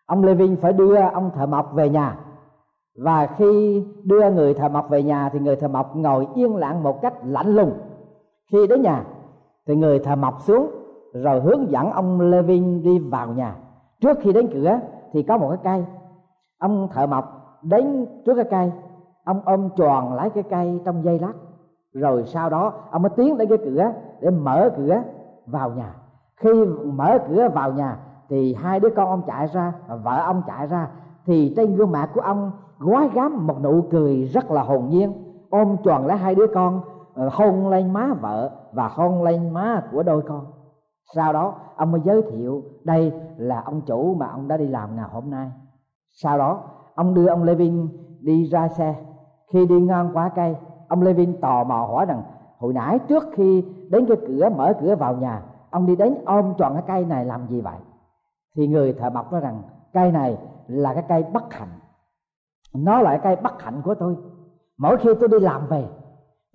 Ông 0.05 0.23
Levin 0.23 0.55
phải 0.55 0.73
đưa 0.73 0.95
ông 0.95 1.31
thợ 1.35 1.45
mộc 1.45 1.73
về 1.73 1.89
nhà. 1.89 2.19
Và 3.03 3.27
khi 3.37 3.83
đưa 4.03 4.31
người 4.31 4.53
thợ 4.53 4.69
mộc 4.69 4.89
về 4.89 5.03
nhà 5.03 5.29
thì 5.29 5.39
người 5.39 5.55
thợ 5.55 5.67
mộc 5.67 5.95
ngồi 5.95 6.27
yên 6.35 6.55
lặng 6.55 6.83
một 6.83 7.01
cách 7.01 7.13
lạnh 7.23 7.55
lùng. 7.55 7.73
Khi 8.51 8.67
đến 8.67 8.81
nhà 8.81 9.03
thì 9.67 9.75
người 9.75 9.99
thợ 9.99 10.15
mộc 10.15 10.41
xuống 10.41 10.71
rồi 11.13 11.41
hướng 11.41 11.71
dẫn 11.71 11.91
ông 11.91 12.21
Levin 12.21 12.83
đi 12.83 12.99
vào 12.99 13.27
nhà 13.27 13.55
trước 14.01 14.17
khi 14.21 14.33
đến 14.33 14.49
cửa 14.53 14.79
thì 15.13 15.23
có 15.23 15.37
một 15.37 15.49
cái 15.49 15.57
cây. 15.63 15.85
Ông 16.59 16.87
thợ 16.91 17.07
mộc 17.07 17.25
đến 17.61 18.05
trước 18.25 18.35
cái 18.35 18.45
cây. 18.49 18.71
Ông 19.23 19.41
ôm 19.45 19.69
tròn 19.75 20.13
lấy 20.13 20.29
cái 20.29 20.43
cây 20.43 20.81
trong 20.85 21.03
dây 21.03 21.19
lát. 21.19 21.33
Rồi 21.93 22.23
sau 22.25 22.49
đó, 22.49 22.73
ông 22.91 23.01
mới 23.01 23.09
tiến 23.09 23.37
đến 23.37 23.49
cái 23.49 23.57
cửa 23.57 23.91
để 24.21 24.29
mở 24.29 24.69
cửa 24.77 25.01
vào 25.45 25.69
nhà. 25.69 25.95
Khi 26.35 26.65
mở 26.85 27.17
cửa 27.29 27.49
vào 27.53 27.71
nhà 27.71 27.97
thì 28.29 28.53
hai 28.53 28.79
đứa 28.79 28.89
con 28.89 29.09
ông 29.09 29.21
chạy 29.27 29.47
ra, 29.47 29.73
vợ 30.03 30.23
ông 30.25 30.41
chạy 30.47 30.67
ra, 30.67 30.87
thì 31.25 31.53
trên 31.55 31.75
gương 31.75 31.91
mặt 31.91 32.09
của 32.13 32.21
ông 32.21 32.51
gói 32.79 33.09
gắm 33.13 33.47
một 33.47 33.61
nụ 33.63 33.81
cười 33.91 34.23
rất 34.23 34.51
là 34.51 34.61
hồn 34.61 34.89
nhiên. 34.89 35.13
Ôm 35.49 35.75
tròn 35.83 36.05
lấy 36.05 36.17
hai 36.17 36.35
đứa 36.35 36.47
con 36.53 36.81
ờ, 37.13 37.29
hôn 37.33 37.67
lên 37.67 37.93
má 37.93 38.13
vợ 38.21 38.51
và 38.71 38.87
hôn 38.87 39.23
lên 39.23 39.49
má 39.49 39.83
của 39.91 40.03
đôi 40.03 40.21
con 40.27 40.45
sau 41.15 41.33
đó, 41.33 41.55
ông 41.75 41.91
mới 41.91 42.01
giới 42.01 42.21
thiệu, 42.21 42.63
đây 42.83 43.13
là 43.37 43.61
ông 43.65 43.81
chủ 43.81 44.13
mà 44.13 44.27
ông 44.27 44.47
đã 44.47 44.57
đi 44.57 44.67
làm 44.67 44.95
ngày 44.95 45.05
hôm 45.11 45.31
nay. 45.31 45.51
Sau 46.09 46.37
đó, 46.37 46.63
ông 46.95 47.13
đưa 47.13 47.27
ông 47.27 47.43
Levin 47.43 47.87
đi 48.21 48.45
ra 48.45 48.67
xe. 48.67 48.95
Khi 49.51 49.65
đi 49.65 49.81
ngang 49.81 50.09
qua 50.13 50.29
cây, 50.29 50.55
ông 50.87 51.01
Levin 51.01 51.41
tò 51.41 51.63
mò 51.63 51.75
hỏi 51.75 52.05
rằng, 52.05 52.21
hồi 52.57 52.73
nãy 52.73 52.99
trước 53.07 53.23
khi 53.33 53.65
đến 53.89 54.05
cái 54.05 54.17
cửa, 54.27 54.49
mở 54.49 54.73
cửa 54.81 54.95
vào 54.95 55.15
nhà, 55.15 55.41
ông 55.69 55.85
đi 55.85 55.95
đến 55.95 56.15
ôm 56.25 56.53
tròn 56.57 56.73
cái 56.73 56.83
cây 56.87 57.05
này 57.05 57.25
làm 57.25 57.47
gì 57.47 57.61
vậy? 57.61 57.77
Thì 58.55 58.67
người 58.67 58.93
thợ 58.93 59.09
mộc 59.09 59.31
nói 59.31 59.41
rằng, 59.41 59.61
cây 59.93 60.11
này 60.11 60.37
là 60.67 60.93
cái 60.93 61.03
cây 61.09 61.23
bất 61.33 61.53
hạnh. 61.53 61.79
Nó 62.73 63.01
là 63.01 63.09
cái 63.09 63.19
cây 63.23 63.43
bất 63.43 63.61
hạnh 63.61 63.81
của 63.85 63.95
tôi. 63.95 64.15
Mỗi 64.77 64.97
khi 64.97 65.09
tôi 65.19 65.29
đi 65.29 65.39
làm 65.39 65.67
về, 65.67 65.85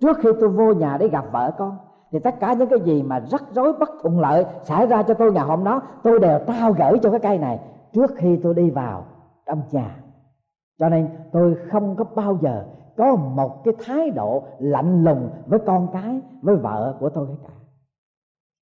trước 0.01 0.17
khi 0.21 0.29
tôi 0.39 0.49
vô 0.49 0.73
nhà 0.73 0.97
để 0.97 1.07
gặp 1.07 1.25
vợ 1.31 1.51
con 1.57 1.77
thì 2.11 2.19
tất 2.19 2.39
cả 2.39 2.53
những 2.53 2.69
cái 2.69 2.79
gì 2.79 3.03
mà 3.03 3.19
rắc 3.19 3.43
rối, 3.51 3.73
bất 3.73 3.89
thuận 4.01 4.19
lợi 4.19 4.45
xảy 4.63 4.87
ra 4.87 5.03
cho 5.03 5.13
tôi 5.13 5.31
ngày 5.31 5.45
hôm 5.45 5.63
đó, 5.63 5.81
tôi 6.03 6.19
đều 6.19 6.39
trao 6.47 6.71
gửi 6.71 6.99
cho 7.03 7.11
cái 7.11 7.19
cây 7.19 7.37
này 7.37 7.59
trước 7.93 8.11
khi 8.15 8.39
tôi 8.43 8.53
đi 8.53 8.69
vào 8.69 9.05
trong 9.45 9.61
nhà. 9.71 9.95
Cho 10.79 10.89
nên 10.89 11.09
tôi 11.31 11.55
không 11.71 11.95
có 11.95 12.03
bao 12.15 12.37
giờ 12.41 12.65
có 12.97 13.15
một 13.15 13.63
cái 13.63 13.73
thái 13.85 14.09
độ 14.09 14.43
lạnh 14.59 15.03
lùng 15.03 15.29
với 15.45 15.59
con 15.59 15.87
cái, 15.93 16.21
với 16.41 16.55
vợ 16.55 16.97
của 16.99 17.09
tôi 17.09 17.27
cả. 17.43 17.53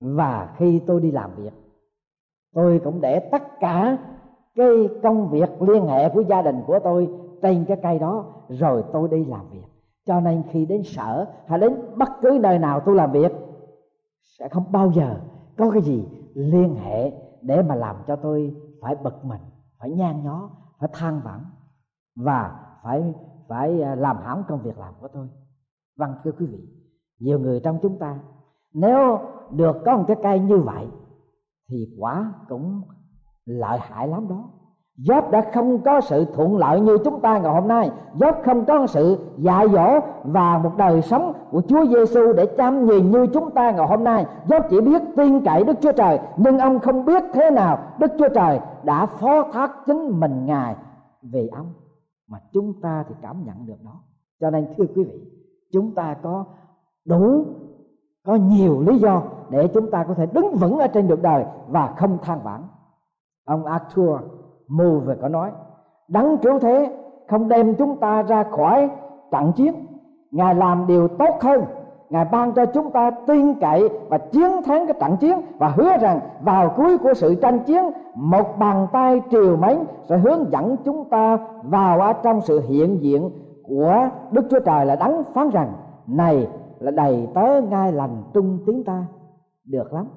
Và 0.00 0.54
khi 0.56 0.80
tôi 0.86 1.00
đi 1.00 1.10
làm 1.10 1.30
việc, 1.36 1.52
tôi 2.54 2.80
cũng 2.84 3.00
để 3.00 3.18
tất 3.18 3.60
cả 3.60 3.98
cái 4.54 4.88
công 5.02 5.30
việc 5.30 5.62
liên 5.62 5.86
hệ 5.86 6.08
của 6.08 6.20
gia 6.20 6.42
đình 6.42 6.62
của 6.66 6.78
tôi 6.78 7.08
trên 7.42 7.64
cái 7.64 7.76
cây 7.82 7.98
đó, 7.98 8.24
rồi 8.48 8.84
tôi 8.92 9.08
đi 9.08 9.24
làm 9.24 9.48
việc 9.50 9.75
cho 10.06 10.20
nên 10.20 10.42
khi 10.50 10.66
đến 10.66 10.82
sở 10.84 11.26
hay 11.46 11.58
đến 11.58 11.74
bất 11.96 12.08
cứ 12.22 12.38
nơi 12.42 12.58
nào 12.58 12.80
tôi 12.80 12.94
làm 12.94 13.12
việc, 13.12 13.32
sẽ 14.38 14.48
không 14.48 14.72
bao 14.72 14.92
giờ 14.92 15.20
có 15.56 15.70
cái 15.70 15.82
gì 15.82 16.04
liên 16.34 16.74
hệ 16.74 17.12
để 17.42 17.62
mà 17.62 17.74
làm 17.74 17.96
cho 18.06 18.16
tôi 18.16 18.56
phải 18.80 18.96
bực 18.96 19.24
mình, 19.24 19.40
phải 19.78 19.90
nhan 19.90 20.24
nhó, 20.24 20.50
phải 20.78 20.88
than 20.92 21.20
vãn 21.24 21.40
và 22.16 22.60
phải 22.82 23.14
phải 23.48 23.82
à, 23.82 23.94
làm 23.94 24.16
hỏng 24.16 24.42
công 24.48 24.62
việc 24.62 24.78
làm 24.78 24.94
của 25.00 25.08
tôi. 25.08 25.28
Vâng 25.96 26.14
thưa 26.24 26.32
quý 26.32 26.46
vị, 26.46 26.68
nhiều 27.18 27.38
người 27.38 27.60
trong 27.60 27.78
chúng 27.82 27.98
ta 27.98 28.18
nếu 28.72 29.18
được 29.50 29.76
có 29.84 29.96
một 29.96 30.04
cái 30.08 30.16
cây 30.22 30.40
như 30.40 30.56
vậy 30.58 30.86
thì 31.68 31.96
quả 31.98 32.32
cũng 32.48 32.82
lợi 33.44 33.78
hại 33.82 34.08
lắm 34.08 34.28
đó. 34.28 34.50
Job 34.98 35.30
đã 35.30 35.50
không 35.54 35.78
có 35.78 36.00
sự 36.00 36.24
thuận 36.24 36.56
lợi 36.56 36.80
như 36.80 36.98
chúng 37.04 37.20
ta 37.20 37.38
ngày 37.38 37.52
hôm 37.52 37.68
nay. 37.68 37.90
Job 38.14 38.32
không 38.44 38.64
có 38.64 38.86
sự 38.86 39.18
dạy 39.36 39.68
dỗ 39.68 40.00
và 40.24 40.58
một 40.58 40.76
đời 40.76 41.02
sống 41.02 41.32
của 41.50 41.62
Chúa 41.68 41.86
Giêsu 41.86 42.32
để 42.32 42.46
chăm 42.46 42.86
nhìn 42.86 43.10
như 43.10 43.26
chúng 43.26 43.50
ta 43.50 43.70
ngày 43.70 43.86
hôm 43.88 44.04
nay. 44.04 44.26
Job 44.48 44.60
chỉ 44.70 44.80
biết 44.80 45.02
tin 45.16 45.44
cậy 45.44 45.64
Đức 45.64 45.74
Chúa 45.80 45.92
Trời, 45.92 46.18
Nhưng 46.36 46.58
ông 46.58 46.78
không 46.78 47.04
biết 47.04 47.22
thế 47.32 47.50
nào 47.50 47.78
Đức 47.98 48.12
Chúa 48.18 48.28
Trời 48.28 48.60
đã 48.82 49.06
phó 49.06 49.42
thác 49.52 49.72
chính 49.86 50.20
mình 50.20 50.46
Ngài 50.46 50.76
về 51.22 51.48
ông. 51.52 51.72
Mà 52.28 52.38
chúng 52.52 52.80
ta 52.80 53.04
thì 53.08 53.14
cảm 53.22 53.44
nhận 53.44 53.66
được 53.66 53.84
đó. 53.84 54.00
Cho 54.40 54.50
nên, 54.50 54.66
thưa 54.78 54.84
quý 54.96 55.04
vị, 55.04 55.20
Chúng 55.72 55.94
ta 55.94 56.16
có 56.22 56.44
đủ, 57.04 57.44
Có 58.26 58.34
nhiều 58.34 58.80
lý 58.80 58.98
do 58.98 59.22
để 59.50 59.68
chúng 59.74 59.90
ta 59.90 60.04
có 60.04 60.14
thể 60.14 60.26
đứng 60.26 60.54
vững 60.54 60.78
ở 60.78 60.86
trên 60.86 61.08
được 61.08 61.22
đời 61.22 61.44
Và 61.68 61.94
không 61.96 62.18
than 62.22 62.40
vãn. 62.42 62.62
Ông 63.44 63.64
Arthur 63.64 64.20
mù 64.68 65.00
về 65.00 65.14
có 65.22 65.28
nói, 65.28 65.50
đấng 66.08 66.38
cứu 66.38 66.58
thế 66.58 66.96
không 67.28 67.48
đem 67.48 67.74
chúng 67.74 67.96
ta 67.96 68.22
ra 68.22 68.44
khỏi 68.44 68.90
trận 69.30 69.52
chiến. 69.56 69.74
Ngài 70.30 70.54
làm 70.54 70.86
điều 70.86 71.08
tốt 71.08 71.38
hơn. 71.40 71.64
Ngài 72.10 72.24
ban 72.32 72.52
cho 72.52 72.66
chúng 72.66 72.90
ta 72.90 73.10
tin 73.26 73.54
cậy 73.54 73.88
và 74.08 74.18
chiến 74.18 74.50
thắng 74.64 74.86
cái 74.86 74.96
trận 75.00 75.16
chiến 75.16 75.40
và 75.58 75.68
hứa 75.68 75.96
rằng 76.00 76.20
vào 76.40 76.74
cuối 76.76 76.98
của 76.98 77.14
sự 77.14 77.34
tranh 77.34 77.58
chiến, 77.58 77.84
một 78.14 78.58
bàn 78.58 78.86
tay 78.92 79.22
triều 79.30 79.56
mến 79.56 79.78
sẽ 80.08 80.18
hướng 80.18 80.50
dẫn 80.52 80.76
chúng 80.84 81.08
ta 81.10 81.38
vào 81.62 82.00
ở 82.00 82.12
trong 82.12 82.40
sự 82.40 82.60
hiện 82.68 83.02
diện 83.02 83.30
của 83.62 84.08
đức 84.30 84.46
chúa 84.50 84.60
trời 84.60 84.86
là 84.86 84.96
đấng 84.96 85.24
phán 85.34 85.50
rằng, 85.50 85.72
này 86.06 86.48
là 86.78 86.90
đầy 86.90 87.28
tớ 87.34 87.60
ngai 87.70 87.92
lành 87.92 88.22
trung 88.34 88.58
tiếng 88.66 88.84
ta. 88.84 89.06
Được 89.64 89.92
lắm. 89.92 90.08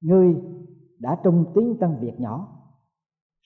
Ngươi 0.00 0.36
đã 0.98 1.16
trung 1.22 1.44
tiếng 1.54 1.76
trong 1.80 1.96
việc 2.00 2.20
nhỏ 2.20 2.48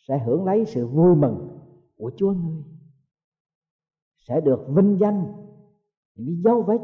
sẽ 0.09 0.19
hưởng 0.19 0.45
lấy 0.45 0.65
sự 0.67 0.87
vui 0.87 1.17
mừng 1.17 1.59
của 1.97 2.13
chúa 2.17 2.33
ngươi. 2.33 2.63
Sẽ 4.19 4.41
được 4.41 4.67
vinh 4.69 4.99
danh 5.01 5.33
những 6.15 6.43
dấu 6.45 6.63
vết 6.63 6.79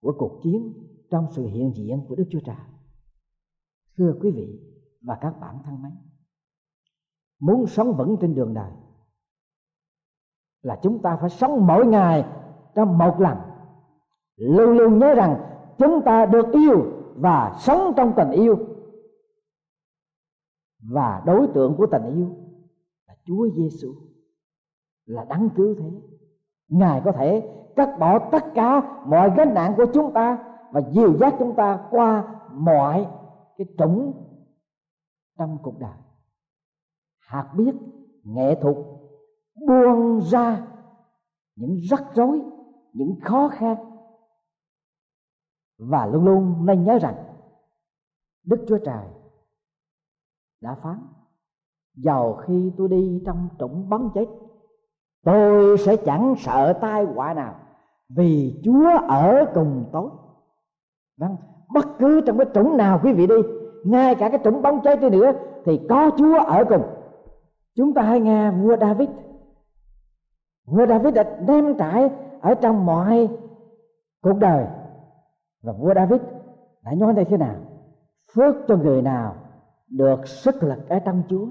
của 0.00 0.14
cuộc 0.18 0.40
chiến 0.42 0.72
trong 1.10 1.26
sự 1.30 1.46
hiện 1.46 1.72
diện 1.76 2.04
của 2.08 2.14
đức 2.14 2.24
chúa 2.30 2.40
trời. 2.44 2.56
Thưa 3.96 4.14
quý 4.20 4.30
vị 4.30 4.60
và 5.00 5.18
các 5.20 5.40
bạn 5.40 5.58
thân 5.64 5.82
mến, 5.82 5.92
muốn 7.40 7.66
sống 7.66 7.96
vững 7.96 8.16
trên 8.20 8.34
đường 8.34 8.54
đời 8.54 8.72
là 10.62 10.78
chúng 10.82 11.02
ta 11.02 11.16
phải 11.20 11.30
sống 11.30 11.66
mỗi 11.66 11.86
ngày 11.86 12.24
trong 12.74 12.98
một 12.98 13.20
lần 13.20 13.38
luôn 14.36 14.76
luôn 14.78 14.98
nhớ 14.98 15.14
rằng 15.14 15.40
chúng 15.78 16.02
ta 16.04 16.26
được 16.26 16.46
yêu 16.52 16.84
và 17.16 17.56
sống 17.58 17.92
trong 17.96 18.12
tình 18.16 18.30
yêu 18.30 18.58
và 20.82 21.22
đối 21.26 21.46
tượng 21.54 21.74
của 21.76 21.86
tình 21.86 22.04
yêu 22.14 22.28
là 23.08 23.14
Chúa 23.24 23.48
Giêsu 23.56 23.94
là 25.06 25.24
đấng 25.24 25.50
cứu 25.56 25.74
thế. 25.78 25.90
Ngài 26.68 27.02
có 27.04 27.12
thể 27.12 27.56
cắt 27.76 27.98
bỏ 27.98 28.30
tất 28.32 28.44
cả 28.54 29.02
mọi 29.06 29.30
gánh 29.36 29.54
nặng 29.54 29.74
của 29.76 29.86
chúng 29.94 30.12
ta 30.12 30.54
và 30.72 30.80
dìu 30.90 31.16
dắt 31.16 31.34
chúng 31.38 31.54
ta 31.56 31.86
qua 31.90 32.40
mọi 32.52 33.06
cái 33.56 33.66
trũng 33.78 34.12
trong 35.38 35.58
cuộc 35.62 35.78
đời. 35.78 35.96
Hạt 37.18 37.52
biết, 37.56 37.74
nghệ 38.22 38.54
thuật, 38.62 38.76
buông 39.66 40.20
ra 40.20 40.66
những 41.56 41.76
rắc 41.90 42.04
rối, 42.14 42.42
những 42.92 43.20
khó 43.22 43.48
khăn. 43.48 43.76
Và 45.78 46.06
luôn 46.06 46.24
luôn 46.24 46.66
nên 46.66 46.84
nhớ 46.84 46.98
rằng 46.98 47.14
đức 48.44 48.64
chúa 48.68 48.78
trời 48.84 49.06
đã 50.60 50.76
phán, 50.82 50.98
vào 52.04 52.32
khi 52.34 52.72
tôi 52.78 52.88
đi 52.88 53.22
trong 53.26 53.48
trũng 53.58 53.88
bắn 53.88 54.08
chết, 54.14 54.26
tôi 55.24 55.78
sẽ 55.78 55.96
chẳng 55.96 56.34
sợ 56.38 56.72
tai 56.72 57.04
họa 57.04 57.34
nào, 57.34 57.54
vì 58.08 58.60
chúa 58.64 58.90
ở 59.08 59.44
cùng 59.54 59.84
tôi. 59.92 60.10
Vâng 61.18 61.36
bất 61.74 61.86
cứ 61.98 62.20
trong 62.20 62.38
cái 62.38 62.46
trũng 62.54 62.76
nào 62.76 63.00
quý 63.02 63.12
vị 63.12 63.26
đi, 63.26 63.34
ngay 63.84 64.14
cả 64.14 64.28
cái 64.28 64.40
trũng 64.44 64.62
bóng 64.62 64.80
chết 64.84 65.00
đi 65.00 65.10
nữa, 65.10 65.32
thì 65.64 65.80
có 65.88 66.10
chúa 66.18 66.38
ở 66.38 66.64
cùng. 66.64 66.82
Chúng 67.76 67.94
ta 67.94 68.02
hãy 68.02 68.20
nghe 68.20 68.50
vua 68.50 68.76
david. 68.76 69.08
Vua 70.66 70.86
david 70.86 71.14
đã 71.14 71.22
đem 71.46 71.74
trải 71.78 72.10
ở 72.40 72.54
trong 72.54 72.86
mọi 72.86 73.28
cuộc 74.22 74.38
đời. 74.38 74.66
Và 75.62 75.72
vua 75.72 75.94
david 75.94 76.20
đã 76.84 76.92
nói 76.94 77.12
đây 77.12 77.24
thế 77.24 77.36
nào? 77.36 77.54
Phước 78.34 78.54
cho 78.68 78.76
người 78.76 79.02
nào 79.02 79.34
được 79.90 80.28
sức 80.28 80.62
lực 80.62 80.88
ở 80.88 80.98
trong 80.98 81.22
chúa. 81.28 81.46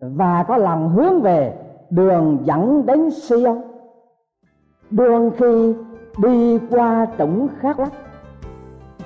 Và 0.00 0.44
có 0.48 0.56
lòng 0.56 0.88
hướng 0.88 1.22
về 1.22 1.58
đường 1.90 2.38
dẫn 2.44 2.86
đến 2.86 3.10
Siêu 3.10 3.62
đường 4.90 5.30
khi 5.38 5.74
đi 6.22 6.58
qua 6.70 7.06
trũng 7.18 7.48
khác 7.60 7.78
lắm. 7.78 7.88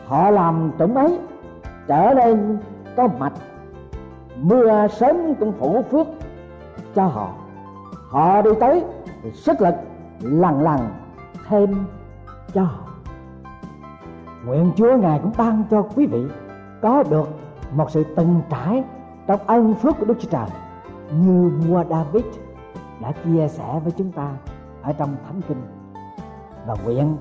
Họ 0.06 0.30
làm 0.30 0.70
trũng 0.78 0.94
ấy, 0.94 1.18
trở 1.86 2.14
nên 2.14 2.58
có 2.96 3.08
mạch. 3.18 3.32
Mưa 4.36 4.86
sớm 4.88 5.16
cũng 5.40 5.52
phủ 5.52 5.82
phước 5.82 6.06
cho 6.94 7.06
họ. 7.06 7.34
Họ 8.08 8.42
đi 8.42 8.50
tới 8.60 8.84
thì 9.22 9.30
sức 9.32 9.60
lực 9.60 9.74
lần 10.20 10.62
lần 10.62 10.80
thêm 11.48 11.74
cho 12.54 12.62
họ. 12.62 12.88
Nguyện 14.46 14.72
chúa 14.76 14.96
ngài 14.96 15.18
cũng 15.22 15.32
ban 15.38 15.62
cho 15.70 15.82
quý 15.82 16.06
vị 16.06 16.24
có 16.82 17.02
được 17.10 17.28
một 17.74 17.90
sự 17.90 18.04
từng 18.16 18.40
trải 18.50 18.84
trong 19.26 19.40
ân 19.46 19.74
phước 19.74 19.98
của 19.98 20.04
đức 20.04 20.14
chúa 20.20 20.28
trời 20.28 20.46
như 21.20 21.48
vua 21.48 21.84
david 21.90 22.24
đã 23.00 23.12
chia 23.12 23.48
sẻ 23.48 23.80
với 23.84 23.92
chúng 23.96 24.12
ta 24.12 24.30
ở 24.82 24.92
trong 24.92 25.16
thánh 25.26 25.40
kinh. 25.48 25.62
Và 26.66 26.76
nguyện 26.84 27.16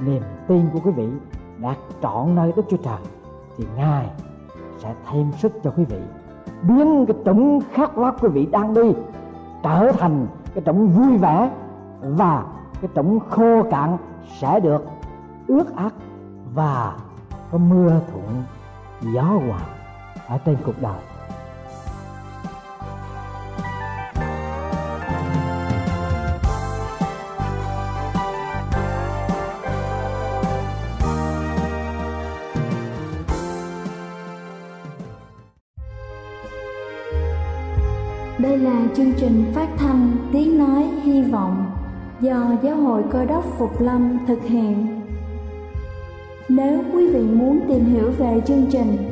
niềm 0.00 0.22
tin 0.48 0.66
của 0.72 0.78
quý 0.84 0.90
vị 0.90 1.08
đạt 1.58 1.76
trọn 2.02 2.34
nơi 2.34 2.52
đức 2.56 2.62
chúa 2.70 2.76
trời 2.76 2.98
thì 3.56 3.64
ngài 3.76 4.06
sẽ 4.78 4.94
thêm 5.10 5.32
sức 5.32 5.52
cho 5.64 5.70
quý 5.76 5.84
vị 5.84 6.00
biến 6.62 7.06
cái 7.06 7.16
trũng 7.24 7.60
khát 7.72 7.98
lót 7.98 8.14
quý 8.20 8.28
vị 8.28 8.46
đang 8.46 8.74
đi 8.74 8.92
trở 9.62 9.92
thành 9.92 10.26
cái 10.54 10.62
trũng 10.66 10.88
vui 10.88 11.18
vẻ 11.18 11.50
và 12.00 12.44
cái 12.80 12.90
trũng 12.94 13.20
khô 13.30 13.62
cạn 13.70 13.96
sẽ 14.40 14.60
được 14.60 14.84
ướt 15.46 15.76
át 15.76 15.92
và 16.54 16.96
có 17.52 17.58
mưa 17.58 18.00
thuận 18.12 18.42
gió 19.14 19.22
hòa 19.22 19.60
ở 20.26 20.38
trên 20.44 20.56
cuộc 20.64 20.82
đời 20.82 20.98
Đây 38.38 38.58
là 38.58 38.86
chương 38.96 39.12
trình 39.16 39.52
phát 39.54 39.68
thanh 39.78 40.16
Tiếng 40.32 40.58
Nói 40.58 40.82
Hy 41.02 41.22
Vọng 41.22 41.64
do 42.20 42.52
Giáo 42.62 42.76
hội 42.76 43.02
Cơ 43.10 43.24
đốc 43.24 43.44
Phục 43.58 43.80
Lâm 43.80 44.18
thực 44.26 44.42
hiện. 44.42 45.00
Nếu 46.48 46.82
quý 46.92 47.08
vị 47.08 47.20
muốn 47.20 47.60
tìm 47.68 47.84
hiểu 47.84 48.10
về 48.18 48.40
chương 48.46 48.66
trình 48.70 49.11